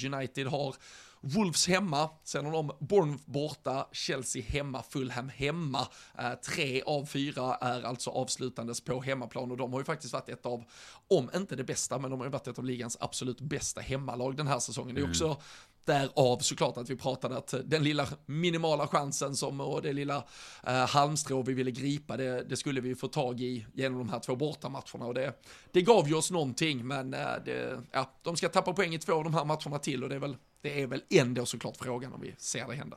[0.07, 0.75] United har
[1.21, 5.89] Wolves hemma, sen har de Bournemouth borta, Chelsea hemma, Fulham hemma.
[6.19, 10.29] Eh, tre av fyra är alltså avslutandes på hemmaplan och de har ju faktiskt varit
[10.29, 10.65] ett av,
[11.09, 14.37] om inte det bästa, men de har ju varit ett av ligans absolut bästa hemmalag
[14.37, 14.95] den här säsongen.
[14.95, 15.11] Det är mm.
[15.11, 15.41] också
[15.89, 20.25] Därav såklart att vi pratade att den lilla minimala chansen som, och det lilla
[20.67, 24.19] eh, halmstrå vi ville gripa, det, det, skulle vi få tag i genom de här
[24.19, 25.33] två bortamatcherna och det,
[25.73, 29.13] det gav ju oss någonting, men eh, det, ja, de ska tappa poäng i två
[29.13, 32.13] av de här matcherna till och det är väl, det är väl ändå såklart frågan
[32.13, 32.97] om vi ser det hända.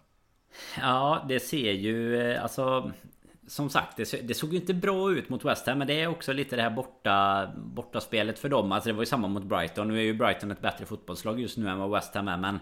[0.79, 2.91] Ja, det ser ju, eh, alltså
[3.47, 6.07] som sagt, det, det, såg ju inte bra ut mot West Ham Men det är
[6.07, 9.43] också lite det här borta, borta spelet för dem Alltså det var ju samma mot
[9.43, 12.37] Brighton Nu är ju Brighton ett bättre fotbollslag just nu än vad West Ham är
[12.37, 12.59] Men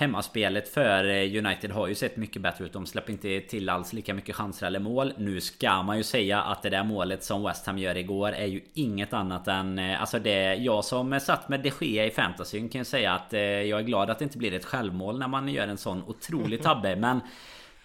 [0.00, 2.72] Hemmaspelet för eh, United har ju sett mycket bättre ut.
[2.72, 5.12] De släpper inte till alls lika mycket chanser eller mål.
[5.16, 8.46] Nu ska man ju säga att det där målet som West Ham gör igår är
[8.46, 9.78] ju inget annat än...
[9.78, 10.54] Eh, alltså det...
[10.54, 13.84] Jag som satt med de Gea i fantasyn kan ju säga att eh, jag är
[13.84, 16.96] glad att det inte blir ett självmål när man gör en sån otrolig tabbe.
[16.96, 17.20] Men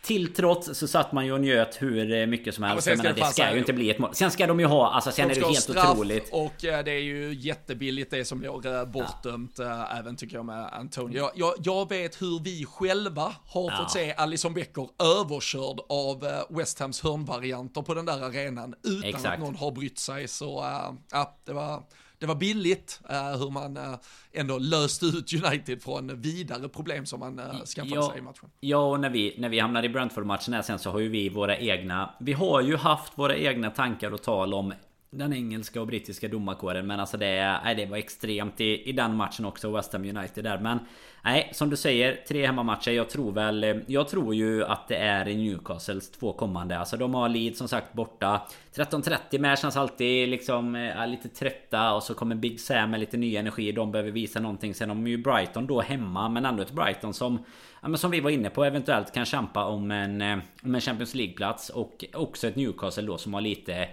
[0.04, 2.88] till trots så satt man ju och njöt hur eh, mycket som helst.
[2.88, 4.16] Ja, menar, det ska ju inte bli ett mål.
[4.16, 6.30] Sen ska de ju ha, alltså sen de är det helt otroligt.
[6.32, 9.88] Och eh, det är ju jättebilligt det som blir eh, bortdömt ja.
[10.00, 11.18] även tycker jag med Antonio.
[11.18, 13.78] Jag, jag, jag, vet hur vi själva har ja.
[13.78, 19.26] fått se Alison Becker överkörd av West Hams hörnvarianter på den där arenan utan Exakt.
[19.26, 20.28] att någon har brytt sig.
[20.28, 20.66] Så
[21.12, 21.84] ja, det var
[22.24, 23.96] det var billigt uh, hur man uh,
[24.34, 28.50] ändå löste ut United från vidare problem som man uh, skaffade ja, sig i matchen.
[28.60, 31.30] Ja, och när vi, när vi hamnade i Brentford-matchen här sen så har ju vi
[31.30, 32.14] våra egna...
[32.20, 34.74] Vi har ju haft våra egna tankar och tal om
[35.14, 39.16] den engelska och brittiska domarkåren Men alltså det, nej, det var extremt i, i den
[39.16, 40.80] matchen också West Ham United där Men
[41.24, 44.96] Nej som du säger Tre hemmamatcher Jag tror väl eh, Jag tror ju att det
[44.96, 48.42] är i Newcastles två kommande Alltså de har Leeds som sagt borta
[48.76, 53.00] 13.30 med känns alltid liksom eh, är lite trötta Och så kommer Big Sam med
[53.00, 56.46] lite ny energi De behöver visa någonting Sen har de ju Brighton då hemma Men
[56.46, 57.46] ändå ett Brighton som
[57.82, 60.82] Ja, men som vi var inne på eventuellt kan kämpa om en, eh, om en
[60.82, 63.88] Champions League-plats Och också ett Newcastle då som har lite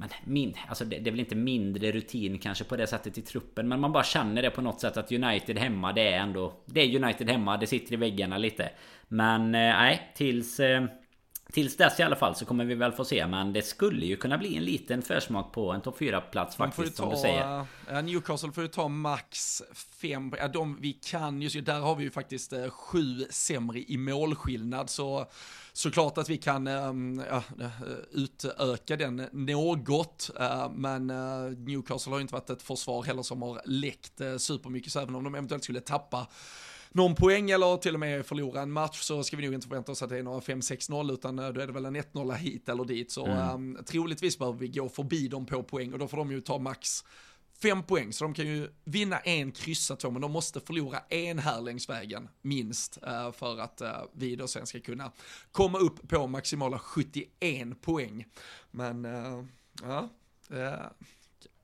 [0.00, 3.22] men min, alltså det, det, är väl inte mindre rutin kanske på det sättet i
[3.22, 6.52] truppen Men man bara känner det på något sätt att United hemma det är ändå
[6.66, 8.70] Det är United hemma, det sitter i väggarna lite.
[9.08, 10.84] Men eh, nej, tills eh,
[11.52, 14.16] Tills dess i alla fall så kommer vi väl få se Men det skulle ju
[14.16, 17.60] kunna bli en liten försmak på en topp 4 plats faktiskt ta, som du säger.
[17.92, 19.62] Uh, Newcastle får ju ta max
[20.00, 23.96] 5 ja, de vi kan just Där har vi ju faktiskt uh, sju sämre i
[23.96, 25.26] målskillnad så
[25.72, 27.42] såklart att vi kan um, ja,
[28.12, 33.42] utöka den något, uh, men uh, Newcastle har ju inte varit ett försvar heller som
[33.42, 36.26] har läckt supermycket, så även om de eventuellt skulle tappa
[36.92, 39.92] någon poäng eller till och med förlora en match så ska vi nog inte förvänta
[39.92, 42.84] oss att det är några 5-6-0 utan då är det väl en 1-0 hit eller
[42.84, 43.12] dit.
[43.12, 43.54] Så mm.
[43.54, 46.58] um, troligtvis behöver vi gå förbi dem på poäng och då får de ju ta
[46.58, 47.04] max
[47.62, 51.38] fem poäng, så de kan ju vinna en, kryssa två, men de måste förlora en
[51.38, 55.12] här längs vägen, minst, eh, för att eh, vi då sen ska kunna
[55.52, 58.26] komma upp på maximala 71 poäng.
[58.70, 59.44] Men, eh,
[59.82, 60.08] ja,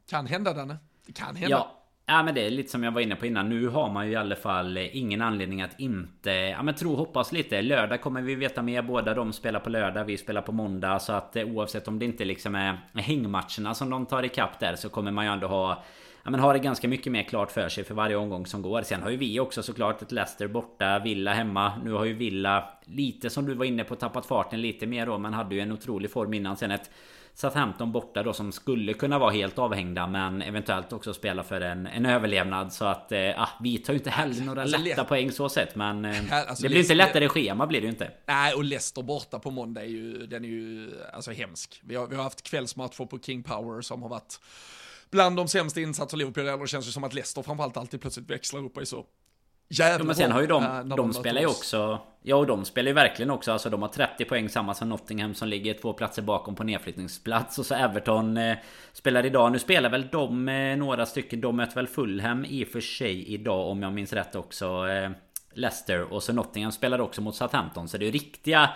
[0.09, 0.77] kan hända Danne.
[1.07, 1.57] Det kan hända.
[1.57, 1.86] Ja.
[2.09, 3.49] Ja men det är lite som jag var inne på innan.
[3.49, 6.31] Nu har man ju i alla fall eh, ingen anledning att inte...
[6.31, 7.63] Ja men tro hoppas lite.
[7.63, 8.83] Lördag kommer vi veta mer.
[8.83, 10.05] Båda de spelar på lördag.
[10.05, 10.99] Vi spelar på måndag.
[10.99, 14.77] Så att eh, oavsett om det inte liksom är hängmatcherna som de tar ikapp där.
[14.77, 15.85] Så kommer man ju ändå ha...
[16.23, 18.83] Ja men har det ganska mycket mer klart för sig för varje omgång som går.
[18.83, 20.99] Sen har ju vi också såklart ett Leicester borta.
[20.99, 21.73] Villa hemma.
[21.85, 25.19] Nu har ju Villa lite som du var inne på tappat farten lite mer då.
[25.19, 26.57] Men hade ju en otrolig form innan.
[26.57, 26.91] Sen ett
[27.37, 31.87] Southampton borta då som skulle kunna vara helt avhängda men eventuellt också spela för en,
[31.87, 35.33] en överlevnad så att eh, ah, vi tar ju inte heller några alltså, lätta poäng
[35.33, 38.11] så sett men eh, alltså, det blir inte lättare schema blir det ju inte.
[38.27, 41.81] Nej och Leicester borta på måndag är ju den är ju alltså hemsk.
[41.85, 44.41] Vi har, vi har haft kvällsmatcher på King Power som har varit
[45.11, 48.31] bland de sämsta insatser Liverpool eller det känns ju som att Leicester framförallt alltid plötsligt
[48.31, 49.07] växlar upp och är så
[49.69, 52.47] Jävlar, ja, men sen har ju de, äh, de, de spelar ju också Ja och
[52.47, 55.75] de spelar ju verkligen också Alltså de har 30 poäng samma som Nottingham som ligger
[55.75, 58.57] två platser bakom på nedflyttningsplats Och så Everton eh,
[58.93, 59.53] Spelar idag.
[59.53, 61.41] Nu spelar väl de eh, några stycken.
[61.41, 65.11] De möter väl Fulham i och för sig idag om jag minns rätt också eh,
[65.55, 66.13] Leicester.
[66.13, 68.71] Och så Nottingham spelar också mot Southampton Så det är ju riktiga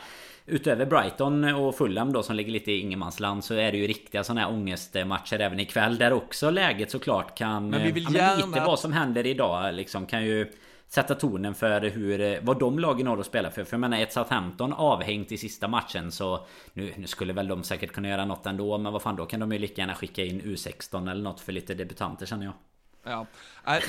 [0.47, 4.25] Utöver Brighton och Fulham då som ligger lite i ingenmansland så är det ju riktiga
[4.25, 5.99] sådana här ångestmatcher även ikväll.
[5.99, 7.71] Där också läget såklart kan...
[7.71, 8.47] Men vi vill ja, gärna...
[8.47, 10.53] lite vad som händer idag liksom kan ju
[10.93, 13.65] sätta tonen för hur, eh, vad de lagen har att spela för.
[13.65, 17.63] För jag menar ett Southampton avhängt i sista matchen så nu, nu, skulle väl de
[17.63, 20.25] säkert kunna göra något ändå men vad fan då kan de ju lika gärna skicka
[20.25, 22.55] in U16 eller något för lite debutanter känner jag.
[23.03, 23.27] Ja.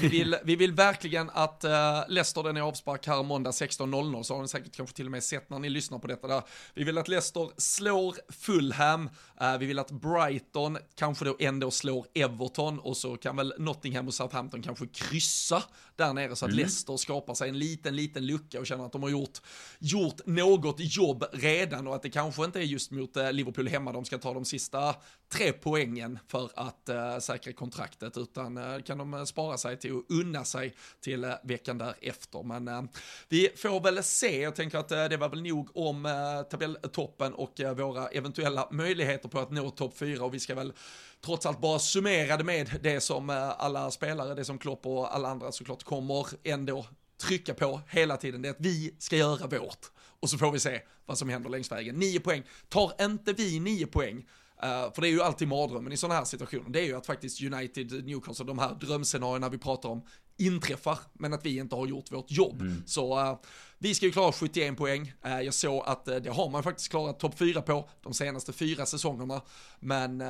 [0.01, 1.71] vi, vill, vi vill verkligen att uh,
[2.07, 5.23] Leicester, den är avspark här måndag 16.00, så har ni säkert kanske till och med
[5.23, 6.43] sett när ni lyssnar på detta där.
[6.73, 9.09] Vi vill att Leicester slår Fulham,
[9.41, 14.07] uh, vi vill att Brighton kanske då ändå slår Everton och så kan väl Nottingham
[14.07, 15.63] och Southampton kanske kryssa
[15.95, 16.57] där nere så att mm.
[16.57, 19.41] Leicester skapar sig en liten, liten lucka och känner att de har gjort,
[19.79, 23.91] gjort något jobb redan och att det kanske inte är just mot uh, Liverpool hemma
[23.91, 24.95] de ska ta de sista
[25.33, 29.97] tre poängen för att uh, säkra kontraktet utan uh, kan de eh, spara sig till
[29.97, 32.43] att unna sig till eh, veckan därefter.
[32.43, 32.83] Men eh,
[33.29, 36.07] vi får väl se, jag tänker att det var väl nog om
[36.51, 40.73] tabelltoppen och våra eventuella möjligheter på att nå topp 4 och vi ska väl
[41.21, 45.29] trots allt bara summera det med det som alla spelare, det som Klopp och alla
[45.29, 46.85] andra såklart kommer ändå
[47.21, 49.91] trycka på hela tiden, det är att vi ska göra vårt.
[50.19, 51.95] Och så får vi se vad som händer längs vägen.
[51.95, 52.43] Nio poäng.
[52.69, 54.25] Tar inte vi nio poäng,
[54.63, 56.69] Uh, för det är ju alltid mardrömmen i sådana här situationer.
[56.69, 60.03] Det är ju att faktiskt United, Newcastle, de här drömscenarierna vi pratar om
[60.37, 62.61] inträffar, men att vi inte har gjort vårt jobb.
[62.61, 62.83] Mm.
[62.85, 63.39] Så uh,
[63.77, 65.13] vi ska ju klara 71 poäng.
[65.25, 68.85] Uh, jag såg att det har man faktiskt klarat topp 4 på de senaste fyra
[68.85, 69.41] säsongerna.
[69.79, 70.23] Men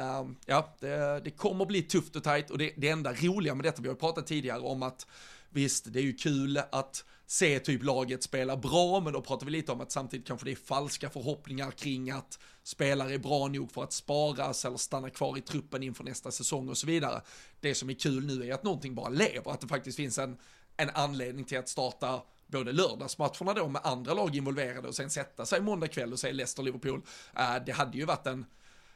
[0.46, 3.82] ja, det, det, kommer bli tufft och tajt och det, det enda roliga med detta,
[3.82, 5.08] vi har pratat tidigare om att
[5.52, 9.52] visst, det är ju kul att se typ laget spela bra, men då pratar vi
[9.52, 13.72] lite om att samtidigt kanske det är falska förhoppningar kring att spelare är bra nog
[13.72, 17.22] för att sparas eller stanna kvar i truppen inför nästa säsong och så vidare.
[17.60, 20.38] Det som är kul nu är att någonting bara lever, att det faktiskt finns en,
[20.78, 25.46] en anledning till att starta både lördagsmatcherna då med andra lag involverade och sen sätta
[25.46, 27.02] sig måndag kväll och se Leicester-Liverpool.
[27.38, 28.46] Eh, det hade ju varit en,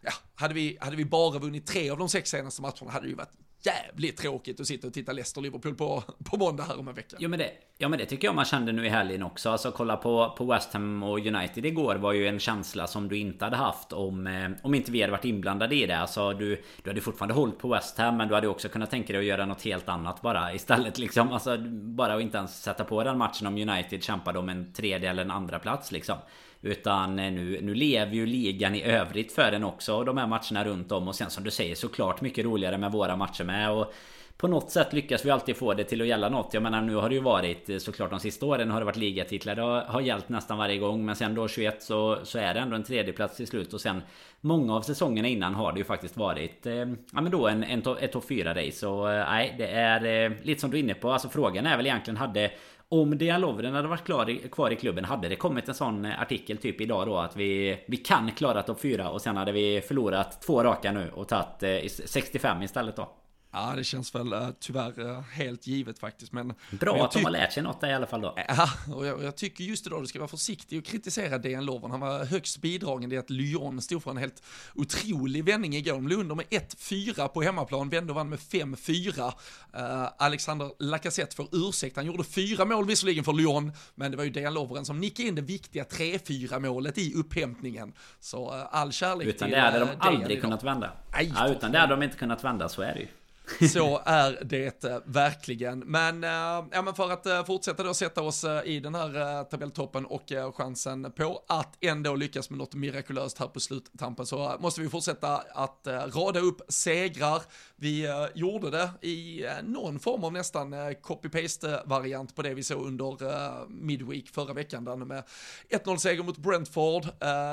[0.02, 3.10] ja, hade vi, hade vi bara vunnit tre av de sex senaste matcherna hade det
[3.10, 6.96] ju varit jävligt tråkigt att sitta och titta Leicester-Liverpool på, på måndag här om en
[6.96, 7.16] vecka.
[7.20, 9.50] Ja men det, ja men det tycker jag man kände nu i helgen också.
[9.50, 13.18] Alltså kolla på, på West Ham och United igår var ju en känsla som du
[13.18, 15.98] inte hade haft om, eh, om inte vi hade varit inblandade i det.
[15.98, 19.14] Alltså du, du hade fortfarande hållit på West Ham men du hade också kunnat tänka
[19.14, 21.32] dig att göra något helt annat bara istället liksom.
[21.32, 25.10] Alltså bara att inte ens sätta på den matchen om United kämpade om en tredje
[25.10, 26.18] eller en andra plats liksom.
[26.66, 30.04] Utan eh, nu, nu lever ju ligan i övrigt för den också.
[30.04, 31.08] De här matcherna runt om.
[31.08, 33.72] Och sen som du säger såklart mycket roligare med våra matcher med.
[33.72, 33.94] Och
[34.38, 36.54] på något sätt lyckas vi alltid få det till att gälla något.
[36.54, 38.98] Jag menar nu har det ju varit eh, såklart de sista åren har det varit
[38.98, 39.56] ligatitlar.
[39.56, 41.06] Det har, har gällt nästan varje gång.
[41.06, 43.74] Men sen då 21 så, så är det ändå en tredjeplats till slut.
[43.74, 44.02] Och sen
[44.42, 47.84] många av säsongerna innan har det ju faktiskt varit eh, ja men då en, en,
[48.00, 48.88] ett topp 4 race.
[48.88, 51.12] Och eh, det är eh, lite som du är inne på.
[51.12, 52.52] Alltså frågan är väl egentligen hade
[52.90, 56.22] om Dejan hade varit klar i, kvar i klubben hade det kommit en sån eh,
[56.22, 59.82] artikel typ idag då att vi, vi kan klara topp 4 och sen hade vi
[59.82, 63.10] förlorat två raka nu och tagit eh, 65 istället då.
[63.56, 66.32] Ja, det känns väl uh, tyvärr uh, helt givet faktiskt.
[66.32, 68.34] Men, Bra men att de har lärt sig något i alla fall då.
[68.48, 71.92] Ja, och jag, jag tycker just idag du ska vara försiktig och kritisera Dejan Lovren.
[71.92, 75.94] Han var högst bidragande i att Lyon stod för en helt otrolig vändning igår.
[75.94, 79.20] De låg under med 1-4 på hemmaplan, vände och vann med 5-4.
[79.20, 79.32] Uh,
[79.74, 84.24] eh, Alexander Lacazette får ursäkt, han gjorde fyra mål visserligen för Lyon, men det var
[84.24, 87.94] ju Dejan Lovren som nickade in det viktiga 3-4 målet i upphämtning.
[88.20, 90.92] Så all kärlek utan till Utan det hade de aldrig kunnat vända.
[91.14, 93.08] Nej, ja, utan det hade de inte kunnat vända, så är det ju.
[93.74, 95.80] Så är det eh, verkligen.
[95.80, 96.30] Men, äh,
[96.72, 100.32] ja, men för att äh, fortsätta då sätta oss äh, i den här tabelltoppen och
[100.54, 105.38] chansen på att ändå lyckas med något mirakulöst här på sluttampen så måste vi fortsätta
[105.38, 107.42] att rada upp segrar.
[107.76, 114.30] Vi gjorde det i någon form av nästan copy-paste-variant på det vi såg under Midweek
[114.30, 115.24] förra veckan där med
[115.70, 117.04] 1-0-seger mot Brentford.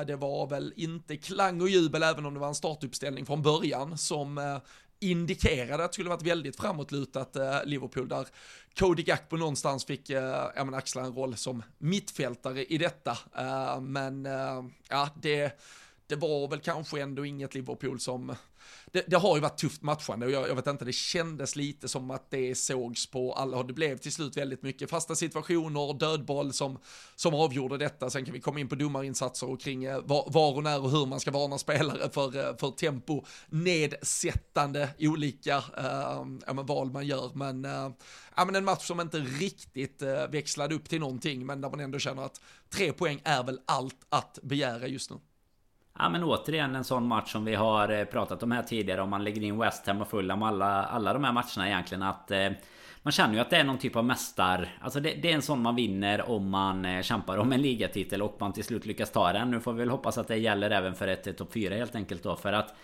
[0.07, 3.99] det var väl inte klang och jubel även om det var en startuppställning från början
[3.99, 4.61] som
[5.03, 8.27] indikerade att det skulle varit väldigt framåtlutat eh, Liverpool där
[8.79, 13.19] Cody Gakpo någonstans fick eh, ja, men axla en roll som mittfältare i detta.
[13.39, 15.61] Eh, men eh, ja, det,
[16.07, 18.37] det var väl kanske ändå inget Liverpool som
[18.93, 21.89] det, det, har ju varit tufft matchande och jag, jag, vet inte, det kändes lite
[21.89, 26.53] som att det sågs på alla, det blev till slut väldigt mycket fasta situationer, dödboll
[26.53, 26.79] som,
[27.17, 28.11] som avgjorde detta.
[28.11, 30.91] Sen kan vi komma in på domarinsatser och kring eh, var, var och när och
[30.91, 36.91] hur man ska varna spelare för, eh, för tempo nedsättande olika äh, ja, men val
[36.91, 37.31] man gör.
[37.35, 37.91] Men, äh,
[38.37, 41.81] ja, men en match som inte riktigt äh, växlade upp till någonting, men där man
[41.81, 45.17] ändå känner att tre poäng är väl allt att begära just nu.
[45.99, 49.03] Ja men återigen en sån match som vi har eh, pratat om här tidigare.
[49.03, 52.31] Om man lägger in West Ham och Fulham alla, alla de här matcherna egentligen att
[52.31, 52.51] eh,
[53.03, 54.79] Man känner ju att det är någon typ av mästar.
[54.81, 58.23] Alltså det, det är en sån man vinner om man eh, kämpar om en ligatitel
[58.23, 59.51] och man till slut lyckas ta den.
[59.51, 61.95] Nu får vi väl hoppas att det gäller även för ett, ett topp 4 helt
[61.95, 62.75] enkelt då för att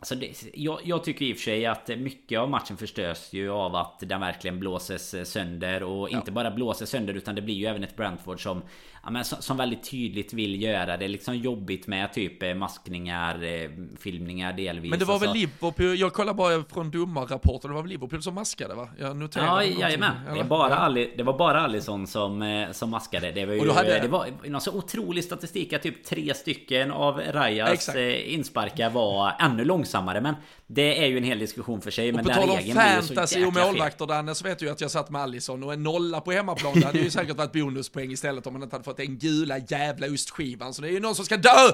[0.00, 3.50] Alltså det, jag, jag, tycker i och för sig att mycket av matchen förstörs ju
[3.50, 7.66] av att den verkligen blåses sönder och inte bara blåses sönder utan det blir ju
[7.66, 8.62] även ett Brentford som
[9.04, 13.44] ja, men som, som, väldigt tydligt vill göra det liksom jobbigt med typ eh, maskningar,
[13.44, 14.90] eh, filmningar delvis.
[14.90, 18.34] Men det var väl Liverpool, jag kollar bara från domarrapporter, det var väl Liverpool som
[18.34, 18.88] maskade va?
[18.98, 20.14] Jag noterade Ja, jajamän.
[20.34, 23.32] Det, bara Ali, det var bara Allison som, eh, som maskade.
[23.32, 23.98] Det var ju, hade...
[23.98, 29.34] det var någon så otrolig statistik att typ tre stycken av Rajas ja, insparkar var
[29.40, 30.20] ännu långsammare.
[30.20, 30.34] Men
[30.66, 32.08] det är ju en hel diskussion för sig.
[32.08, 34.90] Och men på tal om fantasy och målvakter Danne, så vet du ju att jag
[34.90, 38.46] satt med Allison och en nolla på hemmaplan, det hade ju säkert varit bonuspoäng istället
[38.46, 40.74] om man inte hade fått den gula jävla ostskivan.
[40.74, 41.72] Så det är ju någon som ska dö!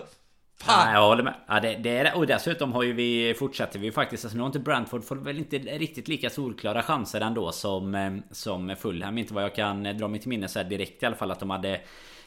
[0.56, 0.88] Fan!
[0.88, 1.34] Ja, jag håller med.
[1.48, 4.42] Ja, det, det är, och dessutom har ju vi, fortsätter vi ju faktiskt, alltså nu
[4.42, 9.18] har inte Brentford fått väl inte riktigt lika solklara chanser ändå som, eh, som Fulham.
[9.18, 11.40] Inte vad jag kan eh, dra mig till minne så direkt i alla fall att
[11.40, 11.80] de hade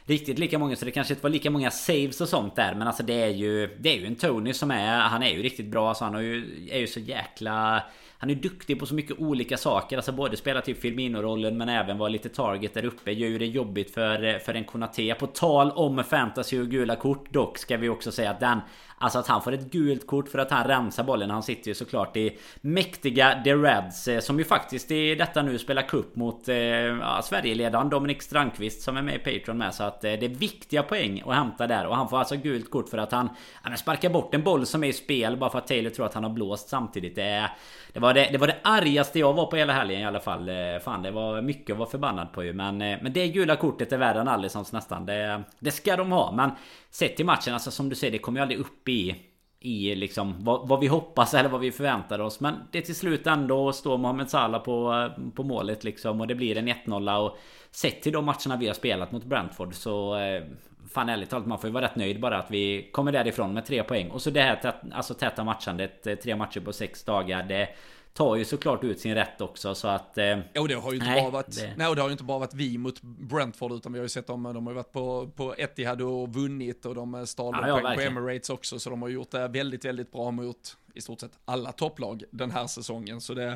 [0.05, 2.87] riktigt lika många så det kanske inte var lika många saves och sånt där men
[2.87, 5.65] alltså det är ju Det är ju en Tony som är Han är ju riktigt
[5.65, 7.83] bra så han har ju, är ju så jäkla
[8.19, 9.97] han är duktig på så mycket olika saker.
[9.97, 13.11] Alltså både spela typ Filmino-rollen men även vara lite target där uppe.
[13.11, 15.15] Gör ju det jobbigt för, eh, för en Konate.
[15.19, 18.59] På tal om fantasy och gula kort dock ska vi också säga att den
[18.99, 21.29] Alltså att han får ett gult kort för att han rensar bollen.
[21.29, 24.07] Han sitter ju såklart i mäktiga The Reds.
[24.07, 28.81] Eh, som ju faktiskt i detta nu spelar cup mot eh, ja, Sverigeledaren Dominik Strandqvist
[28.81, 29.73] som är med i Patreon med.
[29.73, 31.87] Så att eh, det är viktiga poäng att hämta där.
[31.87, 34.83] Och han får alltså gult kort för att han, han sparkar bort en boll som
[34.83, 37.15] är i spel bara för att Taylor tror att han har blåst samtidigt.
[37.15, 37.51] Det,
[37.93, 40.49] det, var det, det var det argaste jag var på hela helgen i alla fall.
[40.49, 42.53] Eh, fan det var mycket att vara förbannad på ju.
[42.53, 45.05] Men, eh, men det gula kortet är värre än Allisons nästan.
[45.05, 46.31] Det, det ska de ha.
[46.31, 46.51] Men
[46.89, 49.15] sett till matchen, alltså som du säger, det kommer ju aldrig upp i
[49.59, 52.39] i liksom vad, vad, vi hoppas eller vad vi förväntar oss.
[52.39, 56.21] Men det är till slut ändå står Mohamed Salah på, eh, på målet liksom.
[56.21, 57.37] Och det blir en 1-0 och
[57.71, 60.15] sett till de matcherna vi har spelat mot Brentford så...
[60.15, 60.43] Eh,
[60.87, 63.53] Eh, fan ärligt talat, man får ju vara rätt nöjd bara att vi kommer därifrån
[63.53, 64.09] med tre poäng.
[64.09, 67.43] Och så det här alltså täta matchandet, tre matcher på sex dagar.
[67.43, 67.69] Det
[68.17, 70.17] tar ju såklart ut sin rätt också så att...
[70.17, 71.73] Eh, och det har ju inte nej, bara varit, det...
[71.77, 74.09] nej, och det har ju inte bara varit vi mot Brentford utan vi har ju
[74.09, 77.79] sett dem, de har ju varit på, på Etihad och vunnit och de stal ja,
[77.79, 81.19] poäng på Emirates också så de har gjort det väldigt, väldigt bra mot i stort
[81.19, 83.21] sett alla topplag den här säsongen.
[83.21, 83.47] Så det,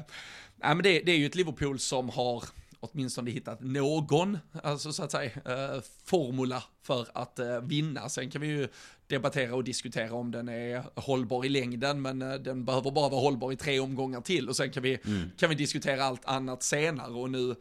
[0.56, 2.44] nej, men det, det är ju ett Liverpool som har
[2.82, 8.10] åtminstone hittat någon, alltså så att säga, eh, formula för att eh, vinna.
[8.10, 8.68] Sen kan vi ju
[9.08, 13.22] debattera och diskutera om den är hållbar i längden, men eh, den behöver bara vara
[13.22, 15.32] hållbar i tre omgångar till och sen kan vi, mm.
[15.38, 17.56] kan vi diskutera allt annat senare och nu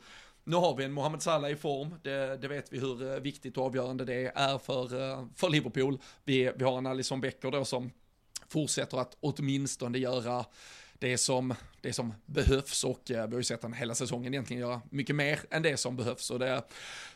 [0.45, 3.57] nu har vi en Mohamed Salah i form, det, det, vet vi hur eh, viktigt
[3.57, 5.99] och avgörande det är för, eh, för Liverpool.
[6.25, 7.91] Vi, vi har en Alisson Becker då som
[8.49, 10.45] fortsätter att åtminstone göra
[11.01, 14.61] det som, det som behövs och eh, vi har ju sett den hela säsongen egentligen
[14.61, 16.31] göra mycket mer än det som behövs.
[16.31, 16.63] Och det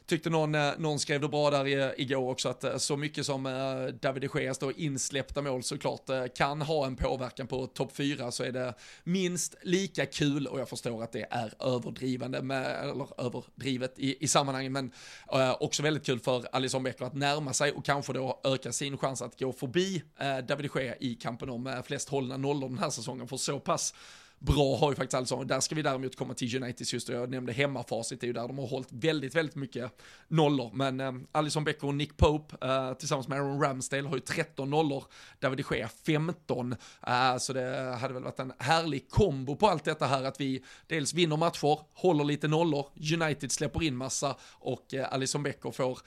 [0.07, 3.27] tyckte någon, eh, någon skrev det bra där i, igår också att eh, så mycket
[3.27, 7.97] som eh, David de Geas då insläppta mål såklart kan ha en påverkan på topp
[7.97, 12.90] 4 så är det minst lika kul och jag förstår att det är överdrivande med,
[12.90, 14.93] eller överdrivet i, i sammanhanget men
[15.33, 18.99] äh, också väldigt kul för Alisson Becker att närma sig och kanske då öka sin
[18.99, 22.79] chans att gå förbi äh, David de Gea i kampen om flest hållna nollor den
[22.79, 23.29] här säsongen.
[23.29, 23.95] För så pass
[24.38, 25.47] bra har ju faktiskt Alisson.
[25.47, 28.33] Där ska vi däremot komma till Uniteds just och jag nämnde hemmafacit, det är ju
[28.33, 30.70] där de har hållit väldigt, väldigt mycket nollor.
[30.75, 34.70] Men eh, Alisson Becker och Nick Pope eh, tillsammans med Aaron Ramsdale har ju 13
[34.70, 35.05] nollor,
[35.40, 36.77] David de Gea 15.
[37.07, 40.64] Eh, så det hade väl varit en härlig kombo på allt detta här att vi
[40.87, 45.99] dels vinner matcher, håller lite nollor, United släpper in massa och eh, Alisson Becker får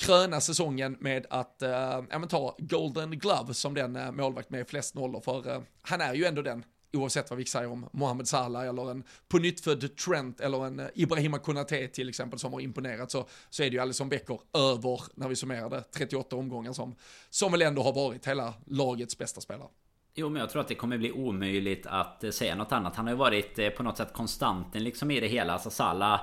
[0.00, 5.20] kröna säsongen med att eh, ta Golden Glove som den eh, målvakt med flest nollor
[5.20, 8.90] för eh, han är ju ändå den oavsett vad vi säger om Mohamed Salah eller
[8.90, 13.10] en på nytt född Trent eller en eh, Ibrahima Konate till exempel som har imponerat
[13.10, 16.94] så, så är det ju Alisson Becker över, när vi summerar det, 38 omgångar som,
[17.30, 19.68] som väl ändå har varit hela lagets bästa spelare.
[20.14, 22.96] Jo men jag tror att det kommer bli omöjligt att eh, säga något annat.
[22.96, 25.52] Han har ju varit eh, på något sätt konstanten liksom i det hela.
[25.52, 26.20] Alltså Salah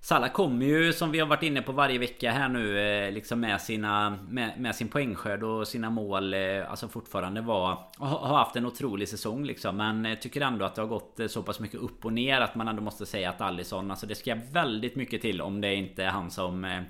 [0.00, 3.40] Salla kommer ju som vi har varit inne på varje vecka här nu eh, liksom
[3.40, 8.56] med sina med, med sin poängskörd och sina mål eh, Alltså fortfarande var Har haft
[8.56, 11.80] en otrolig säsong liksom Men eh, tycker ändå att det har gått så pass mycket
[11.80, 15.22] upp och ner att man ändå måste säga att Allison, Alltså det ska väldigt mycket
[15.22, 16.84] till om det inte är han som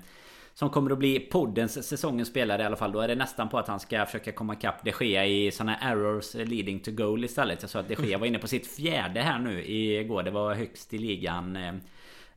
[0.53, 2.91] som kommer att bli poddens säsongens spelare i alla fall.
[2.91, 5.77] Då är det nästan på att han ska försöka komma ikapp de Gea i såna
[5.77, 7.61] errors leading to goal istället.
[7.61, 10.23] Jag sa att de Gea var inne på sitt fjärde här nu igår.
[10.23, 11.57] Det var högst i ligan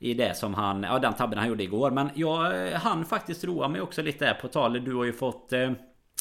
[0.01, 1.91] i det som han, ja den tabben han gjorde igår.
[1.91, 4.85] Men jag han faktiskt roa mig också lite på tal.
[4.85, 5.71] Du har ju fått eh,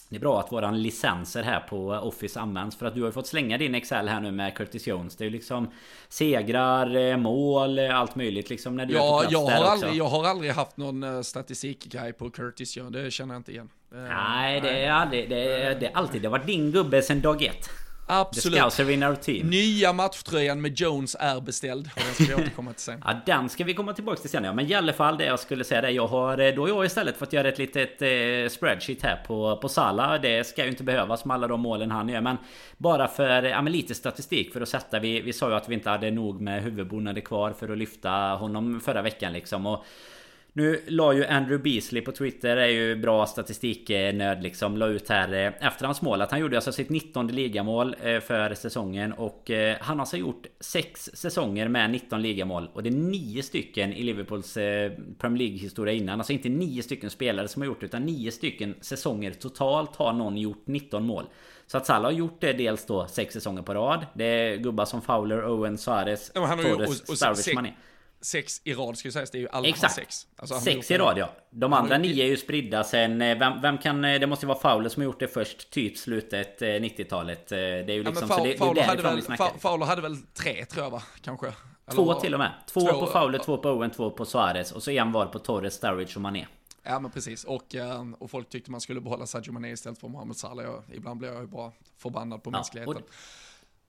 [0.10, 3.28] det är bra att våran licenser här på Office används för att du har fått
[3.28, 5.16] slänga din Excel här nu med Curtis Jones.
[5.16, 5.72] Det är ju liksom
[6.10, 10.06] segrar, eh, mål, eh, allt möjligt liksom när du ja, är jag har, aldrig, jag
[10.06, 12.94] har aldrig haft någon statistikgrej på Curtis Jones.
[12.94, 13.70] Det känner jag inte igen.
[13.92, 17.22] Nej, det är aldrig, det är, det är alltid, det har varit din gubbe sedan
[17.22, 17.70] dag ett.
[18.12, 18.76] Absolut.
[18.76, 19.48] The our team.
[19.48, 21.90] Nya matchtröjan med Jones är beställd.
[21.96, 23.02] Och den ska vi återkomma till sen.
[23.06, 24.44] ja, den ska vi komma tillbaka till sen.
[24.44, 25.92] Ja, men i alla fall det jag skulle säga det.
[25.92, 29.70] Jag har, eh, då jag istället fått göra ett litet eh, spreadsheet här på, på
[29.70, 30.18] Sala.
[30.18, 32.22] Det ska ju inte behövas med alla de målen han gör.
[32.22, 32.38] Men
[32.78, 35.00] bara för ja, men lite statistik för att sätta.
[35.00, 38.12] Vi, vi sa ju att vi inte hade nog med huvudbonader kvar för att lyfta
[38.12, 39.66] honom förra veckan liksom.
[39.66, 39.86] Och
[40.54, 45.34] nu la ju Andrew Beasley på Twitter, är ju bra statistiknörd liksom, la ut här
[45.34, 49.52] eh, efter hans mål att han gjorde alltså sitt 19 ligamål eh, för säsongen och
[49.52, 53.94] eh, han har alltså gjort 6 säsonger med 19 ligamål och det är 9 stycken
[53.94, 54.54] i Liverpools
[55.18, 56.20] Premier League historia innan.
[56.20, 60.14] Alltså inte 9 stycken spelare som har gjort det utan 9 stycken säsonger totalt har
[60.14, 61.26] någon gjort 19 mål.
[61.68, 64.06] Så att Salah har gjort det dels då 6 säsonger på rad.
[64.14, 67.74] Det är gubbar som Fowler, Owen, Suarez, ja, Torres, Sturridge, Mané
[68.22, 69.32] sex i rad ska ju sägas.
[69.32, 69.94] Det är ju alla Exakt.
[69.94, 70.28] sex.
[70.36, 71.30] Alltså, sex i rad ja.
[71.50, 73.22] De andra nio är ju spridda sen...
[73.22, 74.06] Eh, vem, vem kan...
[74.06, 75.70] Eh, det måste ju vara Fowler som har gjort det först.
[75.70, 77.52] Typ slutet 90-talet.
[77.52, 78.28] Eh, det är ju liksom...
[78.30, 79.22] Ja, så det, Fowler, det hade väl,
[79.60, 81.04] Fowler hade väl tre tror jag va?
[81.22, 81.54] Kanske.
[81.92, 82.52] Två till och med.
[82.68, 84.72] Två, två på Fowler, två på Owen, två på Suarez.
[84.72, 86.46] Och så en var på Torres, Sturridge och Mané.
[86.84, 87.76] Ja men precis, och,
[88.20, 90.66] och folk tyckte man skulle behålla Sadio Mané istället för Mohamed Salah.
[90.66, 92.96] Jag, ibland blir jag ju bara förbannad på ja, mänskligheten.
[92.96, 93.10] Och,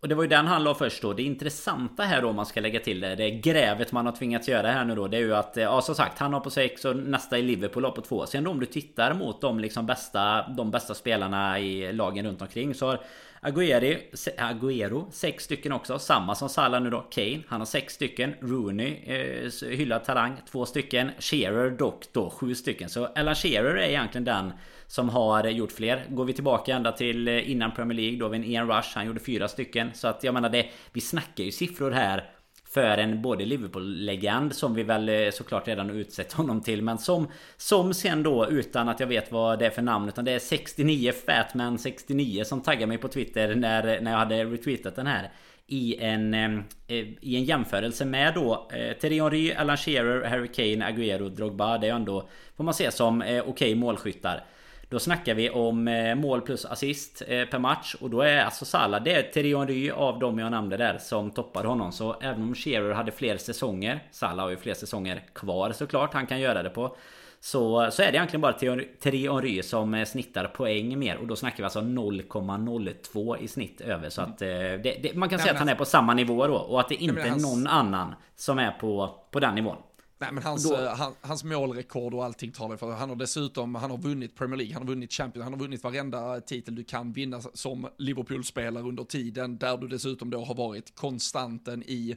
[0.01, 1.13] och det var ju den han la först då.
[1.13, 3.15] Det intressanta här då om man ska lägga till det.
[3.15, 5.09] Det grävet man har tvingats göra här nu då.
[5.09, 7.85] Det är ju att, ja som sagt, han har på 6 och nästa i Liverpool
[7.85, 8.27] har på 2.
[8.27, 12.43] Sen då om du tittar mot de liksom bästa, de bästa spelarna i lagen runt
[12.43, 13.01] omkring så har
[13.43, 13.99] Aguero,
[14.39, 15.99] Aguero, sex stycken också.
[15.99, 17.01] Samma som Salah nu då.
[17.11, 18.35] Kane, han har sex stycken.
[18.41, 21.11] Rooney, eh, hyllad talang, två stycken.
[21.19, 22.89] Shearer dock då, sju stycken.
[22.89, 24.53] Så Alan Shearer är egentligen den
[24.91, 26.07] som har gjort fler.
[26.09, 29.07] Går vi tillbaka ända till eh, innan Premier League då, vid en Ian Rush, han
[29.07, 29.91] gjorde fyra stycken.
[29.95, 32.31] Så att jag menar det, vi snackar ju siffror här
[32.69, 37.29] för en både Liverpool-legend som vi väl eh, såklart redan utsett honom till men som
[37.57, 40.39] Som sen då utan att jag vet vad det är för namn utan det är
[40.39, 45.31] 69 Fatman 69 som taggar mig på Twitter när, när jag hade retweetat den här
[45.67, 46.51] i en, eh,
[46.87, 51.79] eh, i en jämförelse med då eh, Thierry Henry, Alan Shearer, Harry Kane, Aguero Drogba.
[51.79, 54.45] Det är ändå, får man se som eh, okej okay målskyttar.
[54.91, 57.97] Då snackar vi om eh, mål plus assist eh, per match.
[58.01, 61.31] Och då är alltså Salah Det är Thierry Henry av dem jag nämnde där som
[61.31, 61.93] toppar honom.
[61.93, 66.27] Så även om Shearer hade fler säsonger Salah har ju fler säsonger kvar såklart han
[66.27, 66.97] kan göra det på
[67.41, 71.17] så, så är det egentligen bara Thierry Henry som eh, snittar poäng mer.
[71.17, 74.11] Och då snackar vi alltså 0,02 i snitt över.
[74.11, 76.55] Så att det, det, man kan säga att han är på samma nivå då.
[76.57, 79.77] Och att det inte är någon annan som är på, på den nivån
[80.21, 82.93] Nej men hans, då, eh, han, hans målrekord och allting talar för.
[82.93, 85.85] Han har dessutom, han har vunnit Premier League, han har vunnit Champions, han har vunnit
[85.85, 90.95] varenda titel du kan vinna som Liverpool-spelare under tiden, där du dessutom då har varit
[90.95, 92.17] konstanten i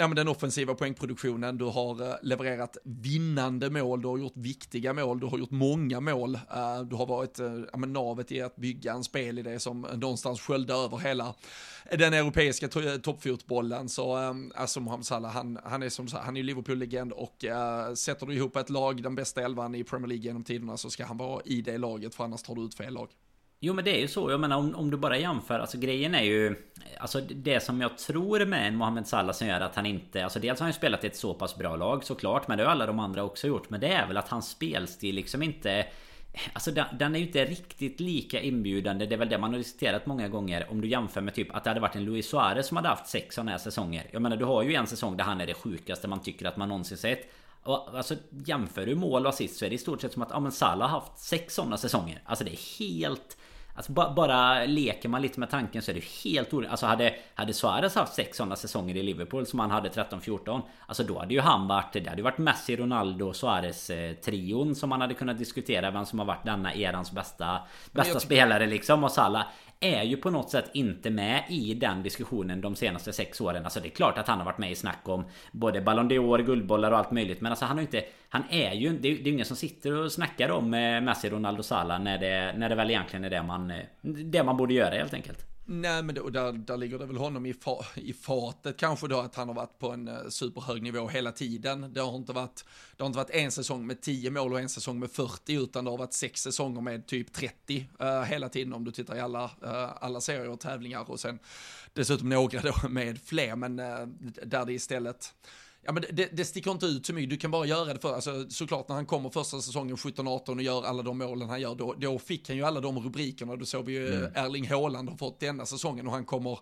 [0.00, 4.92] ja, men den offensiva poängproduktionen, du har eh, levererat vinnande mål, du har gjort viktiga
[4.92, 8.42] mål, du har gjort många mål, eh, du har varit eh, ja, men navet i
[8.42, 11.34] att bygga en spelidé som någonstans sköljde över hela
[11.90, 12.68] den europeiska
[13.02, 13.88] toppfotbollen.
[13.88, 14.16] Så
[14.54, 17.44] alltså Mohamed Salah, han, han är som han är Liverpool-legend och
[17.94, 21.04] sätter du ihop ett lag, den bästa elvan i Premier League genom tiderna, så ska
[21.04, 23.08] han vara i det laget, för annars tar du ut fel lag.
[23.62, 24.30] Jo men det är ju så.
[24.30, 25.58] Jag menar om, om du bara jämför.
[25.58, 26.56] Alltså grejen är ju...
[26.98, 30.24] Alltså det som jag tror med en Mohamed Salah som gör att han inte...
[30.24, 32.48] Alltså dels har han ju spelat i ett så pass bra lag såklart.
[32.48, 33.70] Men det har alla de andra också gjort.
[33.70, 35.86] Men det är väl att hans spelstil liksom inte...
[36.52, 39.06] Alltså den, den, är ju inte riktigt lika inbjudande.
[39.06, 40.66] Det är väl det man har diskuterat många gånger.
[40.70, 43.06] Om du jämför med typ att det hade varit en Luis Suarez som hade haft
[43.06, 44.06] sex sådana här säsonger.
[44.10, 46.56] Jag menar du har ju en säsong där han är det sjukaste man tycker att
[46.56, 47.32] man någonsin sett.
[47.62, 50.30] Och alltså jämför du mål och assist så är det i stort sett som att
[50.30, 52.22] ja, men Salah har haft sex sådana säsonger.
[52.24, 53.36] Alltså det är helt...
[53.74, 56.70] Alltså bara, bara leker man lite med tanken så är det helt orimligt.
[56.70, 60.60] Alltså hade, hade Suarez haft sex sådana säsonger i Liverpool som han hade 13-14.
[60.86, 61.92] Alltså då hade ju han varit...
[61.92, 66.06] Det hade ju varit Messi, Ronaldo, Suarez eh, trion som man hade kunnat diskutera vem
[66.06, 67.58] som har varit denna erans bästa,
[67.92, 69.04] bästa spelare liksom.
[69.04, 69.44] Och Salah
[69.80, 73.64] är ju på något sätt inte med i den diskussionen de senaste sex åren.
[73.64, 76.42] Alltså det är klart att han har varit med i snack om både Ballon d'Or,
[76.42, 77.40] guldbollar och allt möjligt.
[77.40, 78.04] Men alltså han har inte...
[78.28, 78.98] Han är ju...
[78.98, 82.18] Det är, det är ingen som sitter och snackar om eh, Messi, Ronaldo, Salah när
[82.18, 83.70] det, när det väl egentligen är det man...
[83.70, 85.49] Eh, det man borde göra helt enkelt.
[85.72, 89.20] Nej, men då, där, där ligger det väl honom i, fa, i fatet kanske då
[89.20, 91.92] att han har varit på en eh, superhög nivå hela tiden.
[91.92, 92.64] Det har, inte varit,
[92.96, 95.84] det har inte varit en säsong med 10 mål och en säsong med 40 utan
[95.84, 99.16] det har varit sex säsonger med typ 30 uh, eh, hela tiden om du tittar
[99.16, 101.38] i alla, uh, alla serier och tävlingar och sen
[101.92, 103.76] dessutom några då med fler men
[104.44, 105.34] där det istället
[105.82, 108.14] Ja, men det, det sticker inte ut så mycket, du kan bara göra det för,
[108.14, 111.74] alltså, såklart när han kommer första säsongen 17-18 och gör alla de målen han gör,
[111.74, 114.32] då, då fick han ju alla de rubrikerna, då såg vi ju mm.
[114.34, 116.58] Erling Haaland har fått denna säsongen och han kommer,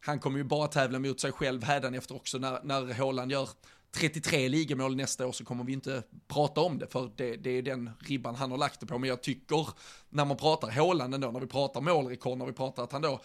[0.00, 3.48] han kommer ju bara tävla mot sig själv efter också när, när Haaland gör
[3.92, 7.62] 33 ligamål nästa år så kommer vi inte prata om det, för det, det, är
[7.62, 8.98] den ribban han har lagt det på.
[8.98, 9.68] Men jag tycker,
[10.10, 13.20] när man pratar Haaland ändå, när vi pratar målrekord, när vi pratar att han då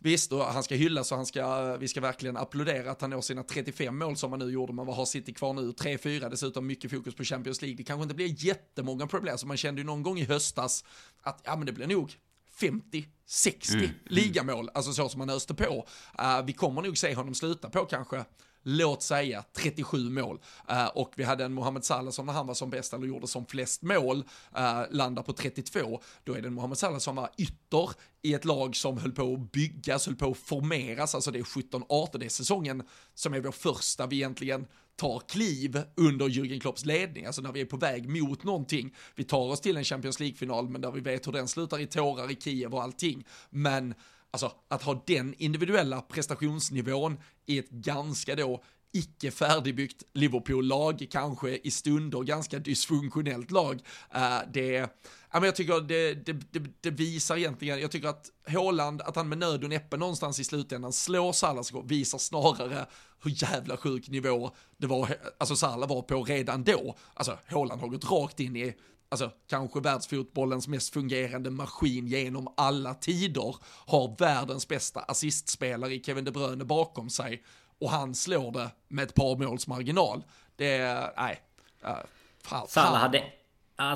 [0.00, 3.20] Visst, och han ska hyllas och han ska, vi ska verkligen applådera att han når
[3.20, 5.70] sina 35 mål som han nu gjorde, vad har City kvar nu?
[5.70, 7.76] 3-4, dessutom mycket fokus på Champions League.
[7.76, 10.84] Det kanske inte blir jättemånga problem, så man kände ju någon gång i höstas
[11.22, 12.16] att ja, men det blir nog
[12.60, 13.90] 50, 60 mm.
[14.06, 15.86] ligamål, alltså så som han öste på.
[16.20, 18.24] Uh, vi kommer nog se honom sluta på kanske
[18.68, 20.40] låt säga 37 mål.
[20.70, 23.26] Uh, och vi hade en Mohamed Salah som när han var som bäst eller gjorde
[23.26, 24.18] som flest mål,
[24.58, 26.00] uh, landar på 32.
[26.24, 27.90] Då är det en Mohamed Salah som var ytter
[28.22, 31.42] i ett lag som höll på att byggas, höll på att formeras, alltså det är
[31.42, 32.82] 17-18, det är säsongen
[33.14, 34.66] som är vår första vi egentligen
[34.96, 38.94] tar kliv under Jürgen Klopps ledning, alltså när vi är på väg mot någonting.
[39.14, 41.86] Vi tar oss till en Champions League-final, men där vi vet hur den slutar i
[41.86, 43.26] tårar i Kiev och allting.
[43.50, 43.94] Men
[44.30, 48.62] Alltså att ha den individuella prestationsnivån i ett ganska då
[48.92, 53.80] icke färdigbyggt Liverpool-lag, kanske i stunder ganska dysfunktionellt lag.
[54.14, 54.88] Eh, det, ja,
[55.32, 59.28] men jag tycker det, det, det, det, visar egentligen, jag tycker att Håland, att han
[59.28, 62.86] med nöd och näppe någonstans i slutändan slår Salas visar snarare
[63.22, 66.96] hur jävla sjuk nivå det var, alltså Salah var på redan då.
[67.14, 68.74] Alltså Håland har gått rakt in i
[69.08, 73.56] alltså kanske världsfotbollens mest fungerande maskin genom alla tider,
[73.86, 77.44] har världens bästa assistspelare i Kevin De Bruyne bakom sig
[77.80, 80.24] och han slår det med ett par måls marginal.
[80.56, 81.40] Det är, nej.
[81.84, 83.24] Äh, Salah hade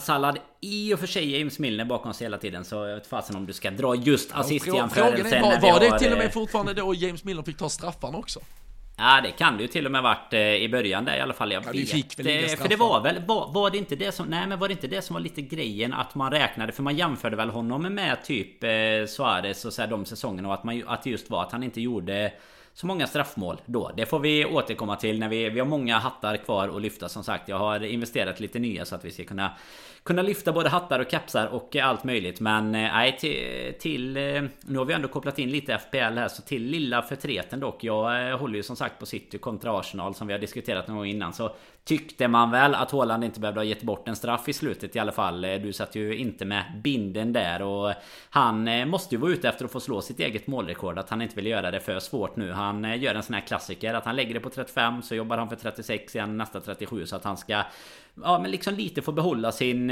[0.01, 3.07] Salah hade i och för sig James Milner bakom sig hela tiden Så jag vet
[3.07, 6.33] fasen om du ska dra just assistjämförelsen Frågan är, var, var det till och med
[6.33, 8.41] fortfarande då James Milner fick ta straffarna också?
[9.03, 11.34] Ja det kan det ju till och med varit eh, i början där i alla
[11.34, 11.53] fall.
[11.53, 12.59] Jag ja, vet.
[12.61, 14.86] För det var väl, var, var, det inte det som, nej men var det inte
[14.86, 18.64] det som var lite grejen att man räknade, för man jämförde väl honom med typ
[18.64, 18.70] eh,
[19.09, 21.62] Suarez och så här, de säsongerna och att, man, att det just var att han
[21.62, 22.32] inte gjorde
[22.74, 23.90] så många straffmål då.
[23.96, 27.24] Det får vi återkomma till när vi, vi har många hattar kvar att lyfta som
[27.24, 27.48] sagt.
[27.48, 29.53] Jag har investerat lite nya så att vi ska kunna
[30.03, 32.40] kunna lyfta både hattar och kapsar och allt möjligt.
[32.40, 34.12] Men eh, nej, till, till...
[34.61, 37.84] Nu har vi ändå kopplat in lite FPL här, så till lilla förtreten dock.
[37.84, 40.96] Jag eh, håller ju som sagt på City kontra Arsenal som vi har diskuterat någon
[40.96, 41.32] gång innan.
[41.32, 41.55] Så
[41.85, 44.99] tyckte man väl att Haaland inte behövde ha gett bort en straff i slutet i
[44.99, 45.45] alla fall.
[45.45, 47.93] Eh, du satt ju inte med binden där och
[48.30, 50.99] han eh, måste ju vara ute efter att få slå sitt eget målrekord.
[50.99, 52.53] Att han inte vill göra det för svårt nu.
[52.53, 55.39] Han eh, gör en sån här klassiker att han lägger det på 35 så jobbar
[55.39, 57.62] han för 36 igen nästa 37 så att han ska
[58.22, 59.91] ja, men liksom lite få behålla sin...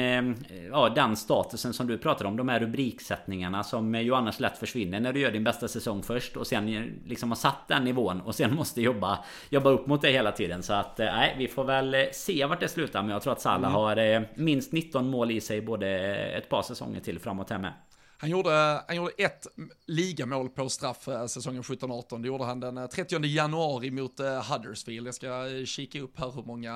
[0.71, 2.37] Ja, den statusen som du pratar om.
[2.37, 6.37] De här rubriksättningarna som ju annars lätt försvinner när du gör din bästa säsong först.
[6.37, 10.11] Och sen liksom har satt den nivån och sen måste jobba, jobba upp mot det
[10.11, 10.63] hela tiden.
[10.63, 11.80] Så att nej, vi får väl
[12.13, 13.03] se vart det slutar.
[13.03, 13.73] Men jag tror att Salah mm.
[13.73, 15.89] har minst 19 mål i sig både
[16.27, 17.73] ett par säsonger till framåt här med.
[18.17, 19.47] Han gjorde, han gjorde ett
[19.87, 22.23] ligamål på straff säsongen 17-18.
[22.23, 24.21] Det gjorde han den 30 januari mot
[24.51, 25.07] Huddersfield.
[25.07, 26.73] Jag ska kika upp här hur många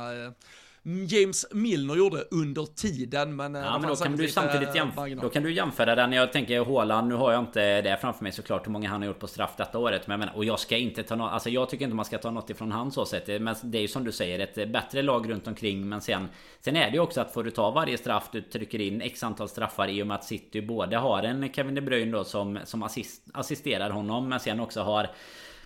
[0.86, 3.36] James Milner gjorde under tiden.
[3.36, 6.12] Men, eh, ja, men då kan du samtidigt jämföra, då kan du jämföra den.
[6.12, 9.06] Jag tänker Haaland, nu har jag inte det framför mig såklart hur många han har
[9.06, 10.06] gjort på straff detta året.
[10.06, 12.50] Men, och jag ska inte ta något, alltså jag tycker inte man ska ta något
[12.50, 13.42] ifrån han så sett.
[13.42, 15.88] Men det är ju som du säger ett bättre lag runt omkring.
[15.88, 16.28] Men sen,
[16.60, 19.22] sen är det ju också att får du ta varje straff, du trycker in x
[19.22, 22.58] antal straffar i och med att City både har en Kevin De Bruyne då som,
[22.64, 24.28] som assist, assisterar honom.
[24.28, 25.10] Men sen också har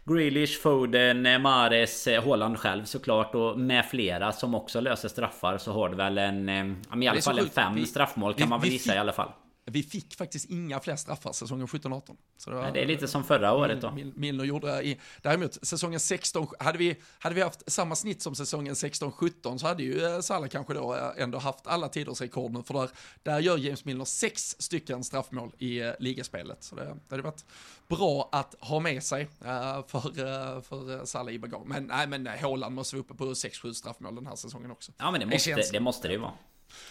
[0.09, 5.89] Grealish, Foden, Mares, Holland själv såklart och med flera som också löser straffar så har
[5.89, 6.49] du väl en...
[6.49, 9.13] Eh, I alla fall en fem vi, straffmål kan vi, man väl gissa i alla
[9.13, 9.29] fall.
[9.71, 12.17] Vi fick faktiskt inga fler straffar säsongen 17-18.
[12.37, 13.91] Så det, var, det, är lite som förra året då.
[14.15, 18.75] Milner gjorde i, däremot säsongen 16, hade vi, hade vi haft samma snitt som säsongen
[18.75, 22.63] 16-17 så hade ju eh, Salah kanske då eh, ändå haft alla tiders rekord nu.
[22.63, 22.91] För där,
[23.23, 26.65] där gör James Milner sex stycken straffmål i uh, ligaspelet.
[26.65, 27.45] Så det, det hade varit
[27.89, 31.67] bra att ha med sig för, för Salah i bagage.
[31.67, 34.93] Men nej, men Haaland måste vara uppe på 6-7 straffmål den här säsongen också.
[34.99, 36.33] Ja, men det måste det, det, måste det ju vara.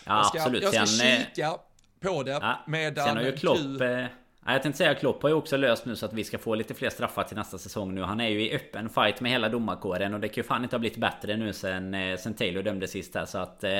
[0.05, 0.63] Ja, jag ska, absolut.
[0.63, 1.57] Jag ska Sen, kika
[2.00, 2.32] på det.
[2.32, 3.58] Ja, medan sen har ju Klopp...
[3.58, 4.08] Du...
[4.48, 6.56] Ja, jag tänkte säga Klopp har ju också löst nu så att vi ska få
[6.56, 8.02] lite fler straffar till nästa säsong nu.
[8.02, 10.76] Han är ju i öppen fight med hela domarkåren och det kan ju fan inte
[10.76, 13.26] ha blivit bättre nu sen, eh, sen Taylor dömde sist här.
[13.26, 13.80] Så att eh,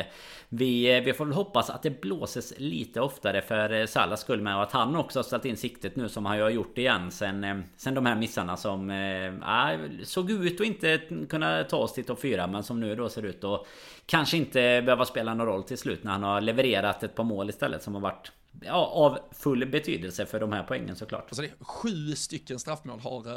[0.50, 4.42] vi, eh, vi får väl hoppas att det blåses lite oftare för eh, Salas skull
[4.42, 6.78] med och att han också har ställt in siktet nu som han ju har gjort
[6.78, 9.72] igen sen, eh, sen de här missarna som eh, ah,
[10.04, 11.00] såg ut att inte
[11.30, 13.68] kunna ta oss till topp 4 men som nu då ser ut att
[14.06, 17.50] kanske inte behöva spela någon roll till slut när han har levererat ett par mål
[17.50, 18.32] istället som har varit
[18.62, 21.24] ja, av full betydelse för de här poängen såklart.
[21.24, 23.28] Alltså det är sju stycken straffmål har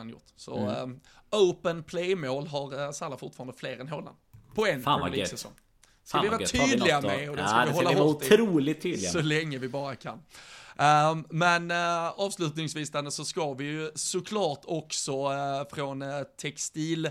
[0.00, 0.26] uh, gjort.
[0.36, 0.82] Så mm.
[0.82, 1.00] um,
[1.30, 4.16] open play-mål har uh, Salah fortfarande fler än Haaland.
[4.54, 5.52] På en Fan Premier League-säsong.
[6.04, 9.20] Ska vi vara tydliga med och det ska ja, vi hålla hårt otroligt tydliga Så
[9.20, 10.22] länge vi bara kan.
[10.80, 17.10] Um, men uh, avslutningsvis Danne så ska vi ju såklart också uh, från uh, textil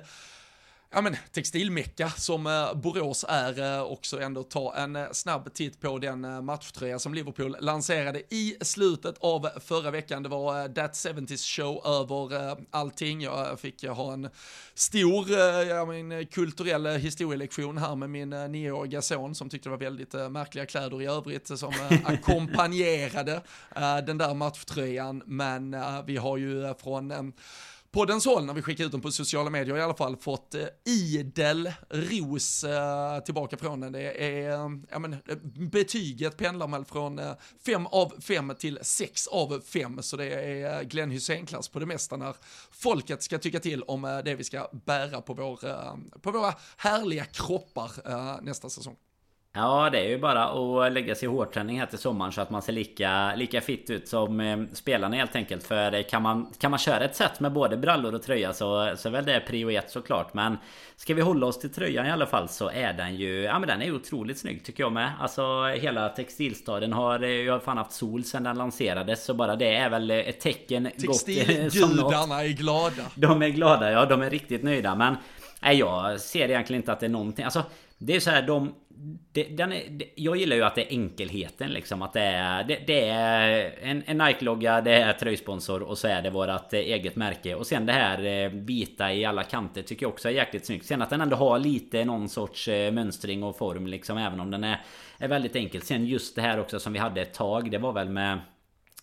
[0.92, 5.82] ja men, textilmecka som eh, Borås är eh, också ändå ta en eh, snabb titt
[5.82, 10.24] på den matchtröja som Liverpool lanserade i slutet av förra veckan.
[10.24, 13.22] Det var That 70s show över allting.
[13.22, 14.30] Jag fick ha en
[14.74, 15.32] stor
[15.70, 20.66] ja, min, kulturell historielektion här med min nioåriga son som tyckte det var väldigt märkliga
[20.66, 21.74] kläder i övrigt som
[22.06, 23.42] ackompanjerade
[24.06, 25.24] den där matchtröjan.
[25.26, 25.76] Men
[26.06, 27.34] vi har ju från
[27.92, 30.66] poddens håll när vi skickar ut dem på sociala medier i alla fall fått eh,
[30.86, 33.92] idel ros eh, tillbaka från den.
[33.92, 35.38] Det är, eh, ja men eh,
[35.72, 37.22] betyget pendlar väl från
[37.66, 41.80] 5 eh, av 5 till 6 av 5 så det är eh, Glenn Hysén-klass på
[41.80, 42.36] det mesta när
[42.72, 46.54] folket ska tycka till om eh, det vi ska bära på, vår, eh, på våra
[46.78, 48.96] härliga kroppar eh, nästa säsong.
[49.54, 52.50] Ja, det är ju bara att lägga sig i hårdträning här till sommaren så att
[52.50, 55.64] man ser lika, lika fitt ut som eh, spelarna helt enkelt.
[55.64, 59.08] För kan man, kan man köra ett set med både brallor och tröja så, så
[59.08, 60.34] är väl det prio ett såklart.
[60.34, 60.58] Men
[60.96, 63.68] ska vi hålla oss till tröjan i alla fall så är den ju, ja men
[63.68, 65.12] den är ju otroligt snygg tycker jag med.
[65.20, 69.26] Alltså hela textilstaden har ju har fan haft sol sedan den lanserades.
[69.26, 73.04] Så bara det är väl ett tecken Textilgudarna är glada.
[73.16, 74.96] De är glada, ja de är riktigt nöjda.
[74.96, 75.18] Men
[75.60, 77.46] nej, jag ser egentligen inte att det är någonting.
[77.46, 77.64] Alltså
[77.98, 78.74] det är så här, de,
[79.32, 82.02] det, den är, det, jag gillar ju att det är enkelheten liksom.
[82.02, 86.22] Att det är, det, det är en, en Nike-logga, det är tröjsponsor och så är
[86.22, 87.56] det vårat eh, eget märke.
[87.56, 90.86] Och sen det här eh, vita i alla kanter tycker jag också är jäkligt snyggt.
[90.86, 94.18] Sen att den ändå har lite någon sorts eh, mönstring och form liksom.
[94.18, 94.82] Även om den är,
[95.18, 95.82] är väldigt enkel.
[95.82, 97.72] Sen just det här också som vi hade ett tag.
[97.72, 98.40] Det var väl med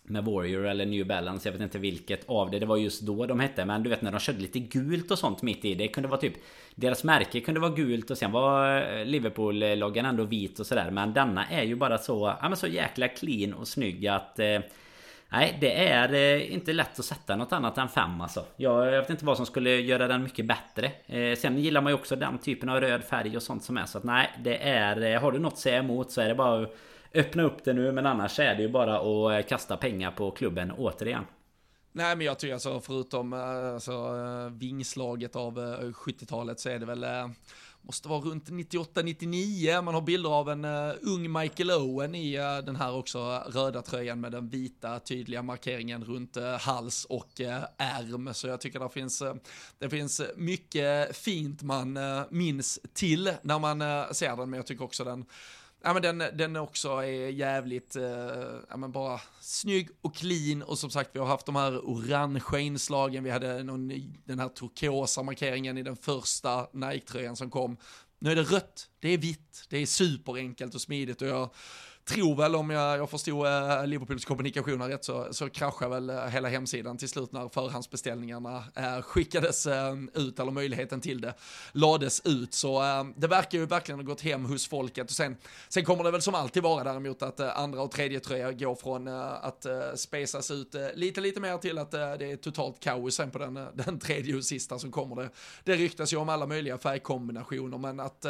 [0.09, 3.25] med Warrior eller New Balance, jag vet inte vilket av det det var just då
[3.25, 5.87] de hette Men du vet när de körde lite gult och sånt mitt i Det
[5.87, 6.33] kunde vara typ
[6.75, 11.45] Deras märke kunde vara gult och sen var Liverpool-loggan ändå vit och sådär Men denna
[11.45, 14.59] är ju bara så, ja men så jäkla clean och snygg att eh,
[15.29, 18.45] Nej, det är eh, inte lätt att sätta något annat än fem alltså.
[18.57, 20.91] Jag, jag vet inte vad som skulle göra den mycket bättre.
[21.05, 23.85] Eh, sen gillar man ju också den typen av röd färg och sånt som är.
[23.85, 25.01] Så att nej, det är...
[25.01, 26.67] Eh, har du något att säga emot så är det bara
[27.13, 27.91] öppna upp det nu.
[27.91, 31.23] Men annars är det ju bara att eh, kasta pengar på klubben återigen.
[31.91, 36.85] Nej men jag tycker alltså förutom eh, alltså, eh, vingslaget av 70-talet så är det
[36.85, 37.05] väl
[37.87, 39.81] måste vara runt 98-99.
[39.81, 43.81] Man har bilder av en uh, ung Michael Owen i uh, den här också röda
[43.81, 47.41] tröjan med den vita tydliga markeringen runt uh, hals och
[47.77, 48.33] ärm.
[48.33, 49.23] Så jag tycker det finns,
[49.79, 51.99] det finns mycket fint man
[52.29, 53.79] minns till när man
[54.15, 55.25] ser den, men jag tycker också den
[55.87, 58.03] Ja men den, den också är jävligt, eh,
[58.69, 60.63] ja men bara snygg och clean.
[60.63, 63.91] Och som sagt vi har haft de här orangea inslagen, vi hade någon,
[64.25, 67.77] den här turkosa markeringen i den första Nike-tröjan som kom.
[68.19, 71.21] Nu är det rött, det är vitt, det är superenkelt och smidigt.
[71.21, 71.49] Och jag
[72.07, 76.25] tror väl om jag, jag förstod eh, Liverpools kommunikationer rätt så, så kraschade väl eh,
[76.25, 79.67] hela hemsidan till slut när förhandsbeställningarna eh, skickades
[80.13, 81.33] ut, eller möjligheten till det
[81.71, 82.53] lades ut.
[82.53, 82.81] Så
[83.15, 85.09] det verkar ju verkligen ha gått hem hos folket.
[85.09, 85.37] Och sen,
[85.69, 89.07] sen kommer det väl som alltid vara däremot att andra och tredje tröja går från
[89.07, 93.53] att spesas ut lite, lite mer till att det är totalt kaos sen på den,
[93.73, 95.29] den tredje och sista som kommer det.
[95.63, 98.25] Det ryktas ju om alla möjliga färgkombinationer, men att,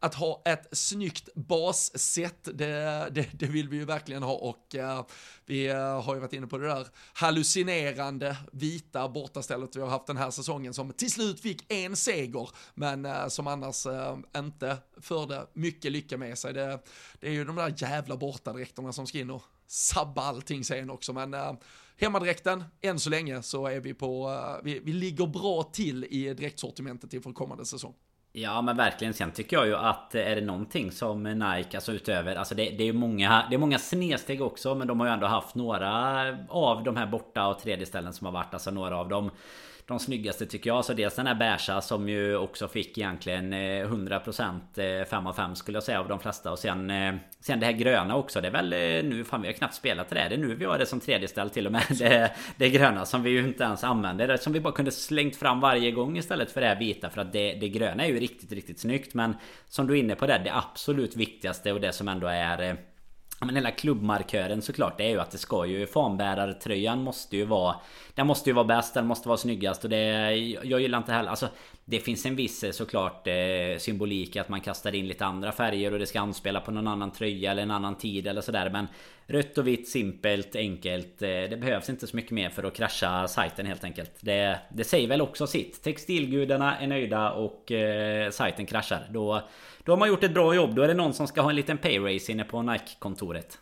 [0.00, 5.02] att ha ett snyggt bassätt, det det, det, vill vi ju verkligen ha och uh,
[5.46, 10.06] vi eh, har ju varit inne på det där hallucinerande vita bortastället vi har haft
[10.06, 13.86] den här säsongen som till slut fick en seger men uh, som annars
[14.36, 16.52] inte förde mycket lycka med sig.
[16.52, 16.78] Det,
[17.20, 21.12] det är ju de där jävla bortadräkterna som ska in och sabba allting sen också
[21.12, 21.34] men
[21.96, 27.14] hemmadräkten, än så länge så är vi på, vi, vi ligger bra till i dräktsortimentet
[27.14, 27.94] inför kommande säsong.
[28.38, 29.14] Ja men verkligen.
[29.14, 32.88] Sen tycker jag ju att är det någonting som Nike, alltså utöver, alltså det, det
[32.88, 34.74] är många, det är många snedsteg också.
[34.74, 35.90] Men de har ju ändå haft några
[36.48, 39.30] av de här borta och tredje ställen som har varit, alltså några av dem
[39.86, 40.84] de snyggaste tycker jag.
[40.84, 45.32] Så dels den här beiga som ju också fick egentligen eh, 100% 5 eh, av
[45.32, 46.52] 5 skulle jag säga av de flesta.
[46.52, 48.40] Och sen, eh, sen det här gröna också.
[48.40, 48.70] Det är väl
[49.08, 50.14] nu, fan vi har knappt spelat det.
[50.14, 50.28] där.
[50.28, 51.82] Det är nu vi har det som tredje ställ till och med.
[51.98, 54.28] Det, det gröna som vi ju inte ens använder.
[54.28, 57.10] Det som vi bara kunde slängt fram varje gång istället för det här vita.
[57.10, 59.14] För att det, det gröna är ju riktigt, riktigt snyggt.
[59.14, 59.36] Men
[59.68, 62.76] som du är inne på det, det absolut viktigaste och det som ändå är
[63.40, 67.76] men hela klubbmarkören såklart det är ju att det ska ju Fanbärartröjan måste ju vara
[68.14, 71.30] Den måste ju vara bäst, den måste vara snyggast och det Jag gillar inte heller
[71.30, 71.48] alltså
[71.84, 73.32] Det finns en viss eh, såklart eh,
[73.78, 76.86] symbolik symbolik att man kastar in lite andra färger och det ska anspela på någon
[76.86, 78.88] annan tröja eller en annan tid eller sådär men
[79.28, 83.28] Rött och vitt, simpelt, enkelt eh, Det behövs inte så mycket mer för att krascha
[83.28, 88.66] sajten helt enkelt Det, det säger väl också sitt Textilgudarna är nöjda och eh, sajten
[88.66, 89.42] kraschar Då
[89.86, 90.74] då har man gjort ett bra jobb.
[90.74, 93.58] Då är det någon som ska ha en liten payrace inne på Nike-kontoret.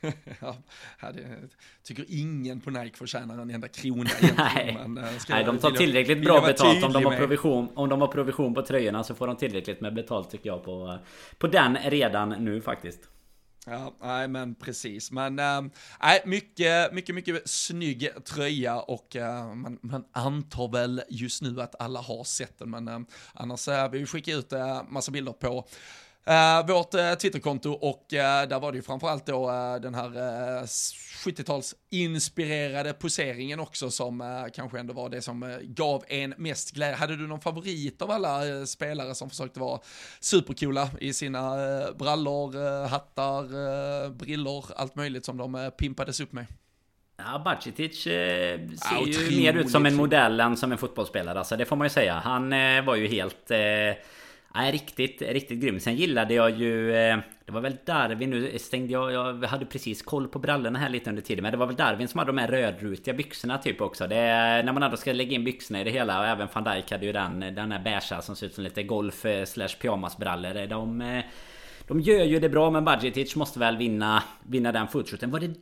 [0.40, 0.56] ja,
[1.14, 1.48] det
[1.82, 4.78] tycker ingen på Nike förtjänar en enda krona Nej.
[4.86, 8.08] Men, eh, Nej, de tar tillräckligt bra betalt om de, har provision, om de har
[8.08, 10.98] provision på tröjorna så får de tillräckligt med betalt tycker jag på,
[11.38, 13.11] på den redan nu faktiskt.
[13.66, 15.10] Ja, nej men precis.
[15.10, 15.62] Men äh,
[16.24, 22.00] mycket, mycket, mycket snygg tröja och äh, man, man antar väl just nu att alla
[22.00, 22.70] har sett den.
[22.70, 23.00] Men äh,
[23.34, 25.68] annars äh, vi skickar ut äh, massa bilder på
[26.30, 29.46] Uh, vårt uh, Twitterkonto och uh, där var det ju framförallt då
[29.82, 30.10] den här
[31.24, 36.96] 70-tals inspirerade poseringen också som kanske ändå var det som gav en mest glädje.
[36.96, 39.80] Hade du någon favorit av alla spelare som försökte vara
[40.20, 41.56] supercoola i sina
[41.98, 46.46] brallor, hattar, brillor, allt möjligt som de pimpades upp med?
[47.16, 51.38] Ja, Bacitic eh, ser ja, ju mer ut som en modell än som en fotbollsspelare.
[51.38, 52.14] Alltså, det får man ju säga.
[52.14, 53.50] Han eh, var ju helt...
[53.50, 53.58] Eh,
[54.54, 55.80] Nej, riktigt, riktigt grym.
[55.80, 56.94] Sen gillade jag ju...
[56.94, 59.12] Eh, det var väl Darwin, nu eh, stängde jag...
[59.12, 61.42] Jag hade precis koll på brallorna här lite under tiden.
[61.42, 64.06] Men det var väl Darwin som hade de här rödrutiga byxorna typ också.
[64.06, 66.20] Det är, när man ändå ska lägga in byxorna i det hela.
[66.20, 68.64] Och även van Dijk hade ju den, eh, den här beiga som ser ut som
[68.64, 70.66] lite golf slash pyjamasbrallor.
[70.66, 71.22] De...
[71.88, 75.30] De gör ju det bra men Budgetic måste väl vinna, vinna den footshooten.
[75.30, 75.54] Var det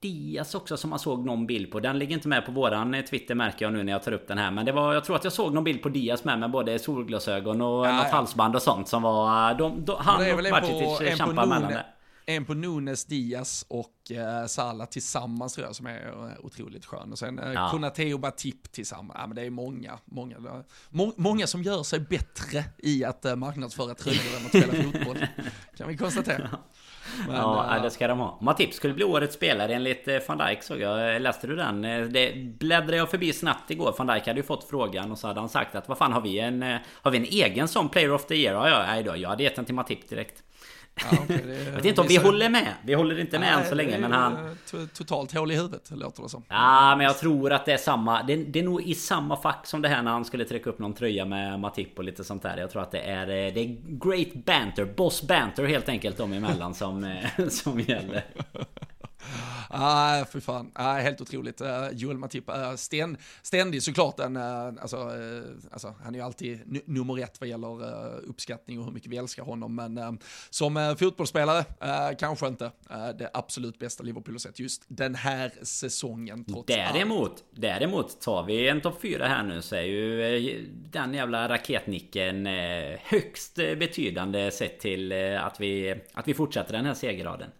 [0.00, 1.80] Diaz också som man såg någon bild på.
[1.80, 4.28] Den ligger inte med på våran eh, Twitter märker jag nu när jag tar upp
[4.28, 4.50] den här.
[4.50, 6.78] Men det var, jag tror att jag såg någon bild på Diaz med med både
[6.78, 8.16] solglasögon och ja, något ja.
[8.16, 9.54] halsband och sånt som var...
[9.54, 11.86] De, de, han och Bacitic kämpar mellan det.
[12.26, 17.12] En på Nunes, Diaz och eh, Salah tillsammans tror jag som är eh, otroligt skön.
[17.12, 17.68] Och sen eh, ja.
[17.70, 19.18] Konate och Batip tillsammans.
[19.20, 23.36] Ja men det är många, många, må, många som gör sig bättre i att eh,
[23.36, 25.26] marknadsföra tröjor än att spela fotboll.
[25.76, 26.50] kan vi konstatera.
[27.26, 28.38] Men, ja, äh, det ska de ha.
[28.40, 31.22] Matip skulle bli årets spelare enligt eh, van Dijk såg jag.
[31.22, 31.84] Läste du den?
[31.84, 33.94] Eh, det bläddrade jag förbi snabbt igår.
[33.98, 36.20] Van Dijk hade ju fått frågan och så hade han sagt att vad fan har
[36.20, 36.78] vi en...
[37.02, 38.54] Har vi en egen sån player of the year?
[38.54, 39.16] Ja, ja, nej då.
[39.16, 40.42] Jag hade gett den till Matip direkt.
[41.10, 42.74] Ja, okay, det, jag vet inte om vi håller med.
[42.82, 44.56] Vi håller inte med än så länge, men han...
[44.94, 46.42] Totalt hål i huvudet, låter det som.
[46.48, 48.22] Ja, men jag tror att det är samma...
[48.22, 50.78] Det, det, är nog i samma fack som det här när han skulle trycka upp
[50.78, 52.56] någon tröja med Matip och lite sånt där.
[52.56, 53.26] Jag tror att det är...
[53.26, 57.20] Det är great banter, boss banter helt enkelt dem emellan som,
[57.50, 58.24] som gäller.
[59.72, 60.70] Ah, för fan.
[60.74, 61.60] Ah, helt otroligt.
[61.60, 64.20] Uh, Joel Matip eh, är ständ, ständig såklart.
[64.20, 68.78] En, uh, alltså, uh, alltså, han är ju alltid nummer ett vad gäller uh, uppskattning
[68.78, 69.74] och hur mycket vi älskar honom.
[69.74, 70.12] Men uh,
[70.50, 71.64] som uh, fotbollsspelare
[72.18, 72.70] kanske inte
[73.18, 76.44] det absolut bästa Liverpool har sett just den här säsongen.
[76.44, 77.44] Trots däremot, allt.
[77.50, 82.46] däremot tar vi en topp fyra här nu så är ju den jävla raketnicken
[83.02, 87.50] högst betydande sett till att vi, att vi fortsätter den här segerraden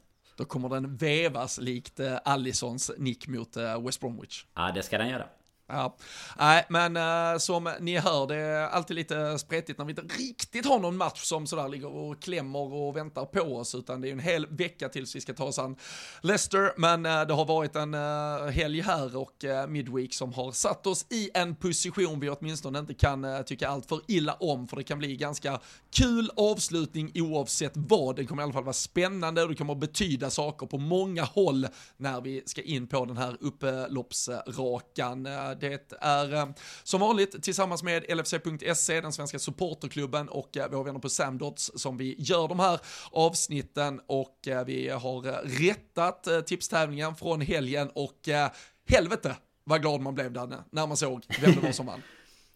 [0.40, 4.44] då kommer den vevas likt eh, Allisons nick mot eh, West Bromwich.
[4.54, 5.26] Ja, det ska den göra.
[5.72, 5.96] Ja,
[6.38, 10.66] nej, men uh, som ni hör, det är alltid lite spretigt när vi inte riktigt
[10.66, 14.12] har någon match som sådär ligger och klämmer och väntar på oss, utan det är
[14.12, 15.76] en hel vecka tills vi ska ta oss an
[16.20, 20.52] Leicester, men uh, det har varit en uh, helg här och uh, Midweek som har
[20.52, 24.68] satt oss i en position vi åtminstone inte kan uh, tycka allt för illa om,
[24.68, 25.60] för det kan bli ganska
[25.96, 28.16] kul avslutning oavsett vad.
[28.16, 31.66] Det kommer i alla fall vara spännande och det kommer betyda saker på många håll
[31.96, 35.26] när vi ska in på den här upploppsrakan
[35.60, 36.46] det är eh,
[36.82, 41.96] som vanligt tillsammans med LFC.se, den svenska supporterklubben och eh, våra vänner på Samdots som
[41.96, 42.80] vi gör de här
[43.10, 45.22] avsnitten och eh, vi har
[45.68, 48.28] rättat tipstävlingen från helgen och
[48.88, 52.02] helvete vad glad man blev Danne när man såg vem det var som vann.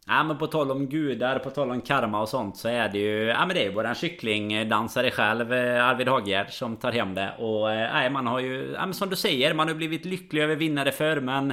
[0.06, 2.98] Ja men på tal om gudar, på tal om karma och sånt så är det
[2.98, 3.24] ju...
[3.24, 7.34] Ja men det är ju våran kycklingdansare själv, Arvid Haggerd, som tar hem det.
[7.38, 8.72] Och nej, man har ju...
[8.72, 11.52] Ja men som du säger, man har blivit lycklig över vinnare för men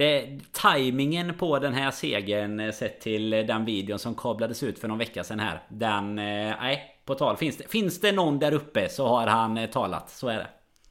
[0.00, 4.78] det, timingen på den här segern eh, sett till eh, den videon som kablades ut
[4.78, 5.62] för någon vecka sedan här.
[5.68, 6.18] Den...
[6.18, 7.36] Eh, nej, på tal.
[7.36, 10.10] Finns det, finns det någon där uppe så har han eh, talat.
[10.10, 10.46] Så är det.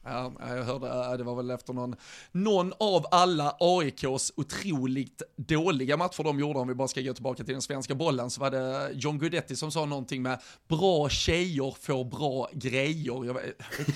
[0.09, 1.95] Ja, jag hörde, det var väl efter någon,
[2.31, 7.43] någon av alla AIKs otroligt dåliga matcher de gjorde, om vi bara ska gå tillbaka
[7.43, 11.75] till den svenska bollen, så var det John Guidetti som sa någonting med bra tjejer
[11.81, 13.25] får bra grejer.
[13.25, 13.37] Jag,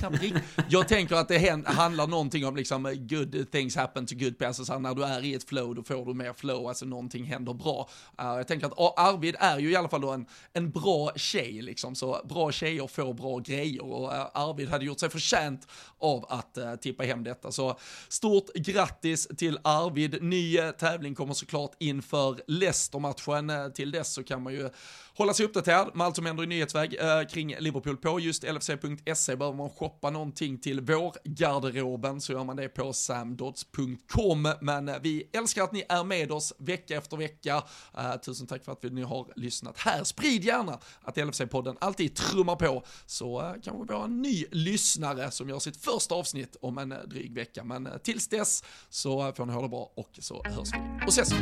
[0.01, 4.53] jag, jag tänker att det handlar någonting om liksom good things happen to good people,
[4.53, 7.25] så alltså, när du är i ett flow då får du mer flow, alltså någonting
[7.25, 7.89] händer bra.
[8.17, 11.95] Jag tänker att Arvid är ju i alla fall då en, en bra tjej liksom,
[11.95, 13.83] så bra tjejer får bra grejer.
[13.83, 15.67] Och Arvid hade gjort sig förtjänt
[16.03, 17.51] av att eh, tippa hem detta.
[17.51, 20.23] Så stort grattis till Arvid.
[20.23, 23.49] Ny eh, tävling kommer såklart inför Leicester-matchen.
[23.49, 24.69] Eh, till dess så kan man ju
[25.15, 29.35] hålla sig uppdaterad med allt som händer i nyhetsväg eh, kring Liverpool på just lfc.se.
[29.35, 34.53] Behöver man shoppa någonting till vår garderoben så gör man det på samdots.com.
[34.61, 37.63] Men eh, vi älskar att ni är med oss vecka efter vecka.
[37.97, 40.03] Eh, tusen tack för att ni har lyssnat här.
[40.03, 45.31] Sprid gärna att LFC-podden alltid trummar på så eh, kanske vi har en ny lyssnare
[45.31, 47.63] som gör sitt första avsnitt om en eh, dryg vecka.
[47.63, 51.09] Men eh, tills dess så får ni ha det bra och så hörs vi och
[51.09, 51.33] ses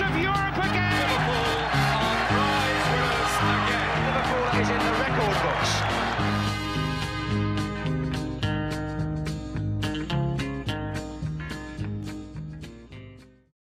[0.00, 0.53] of Europe.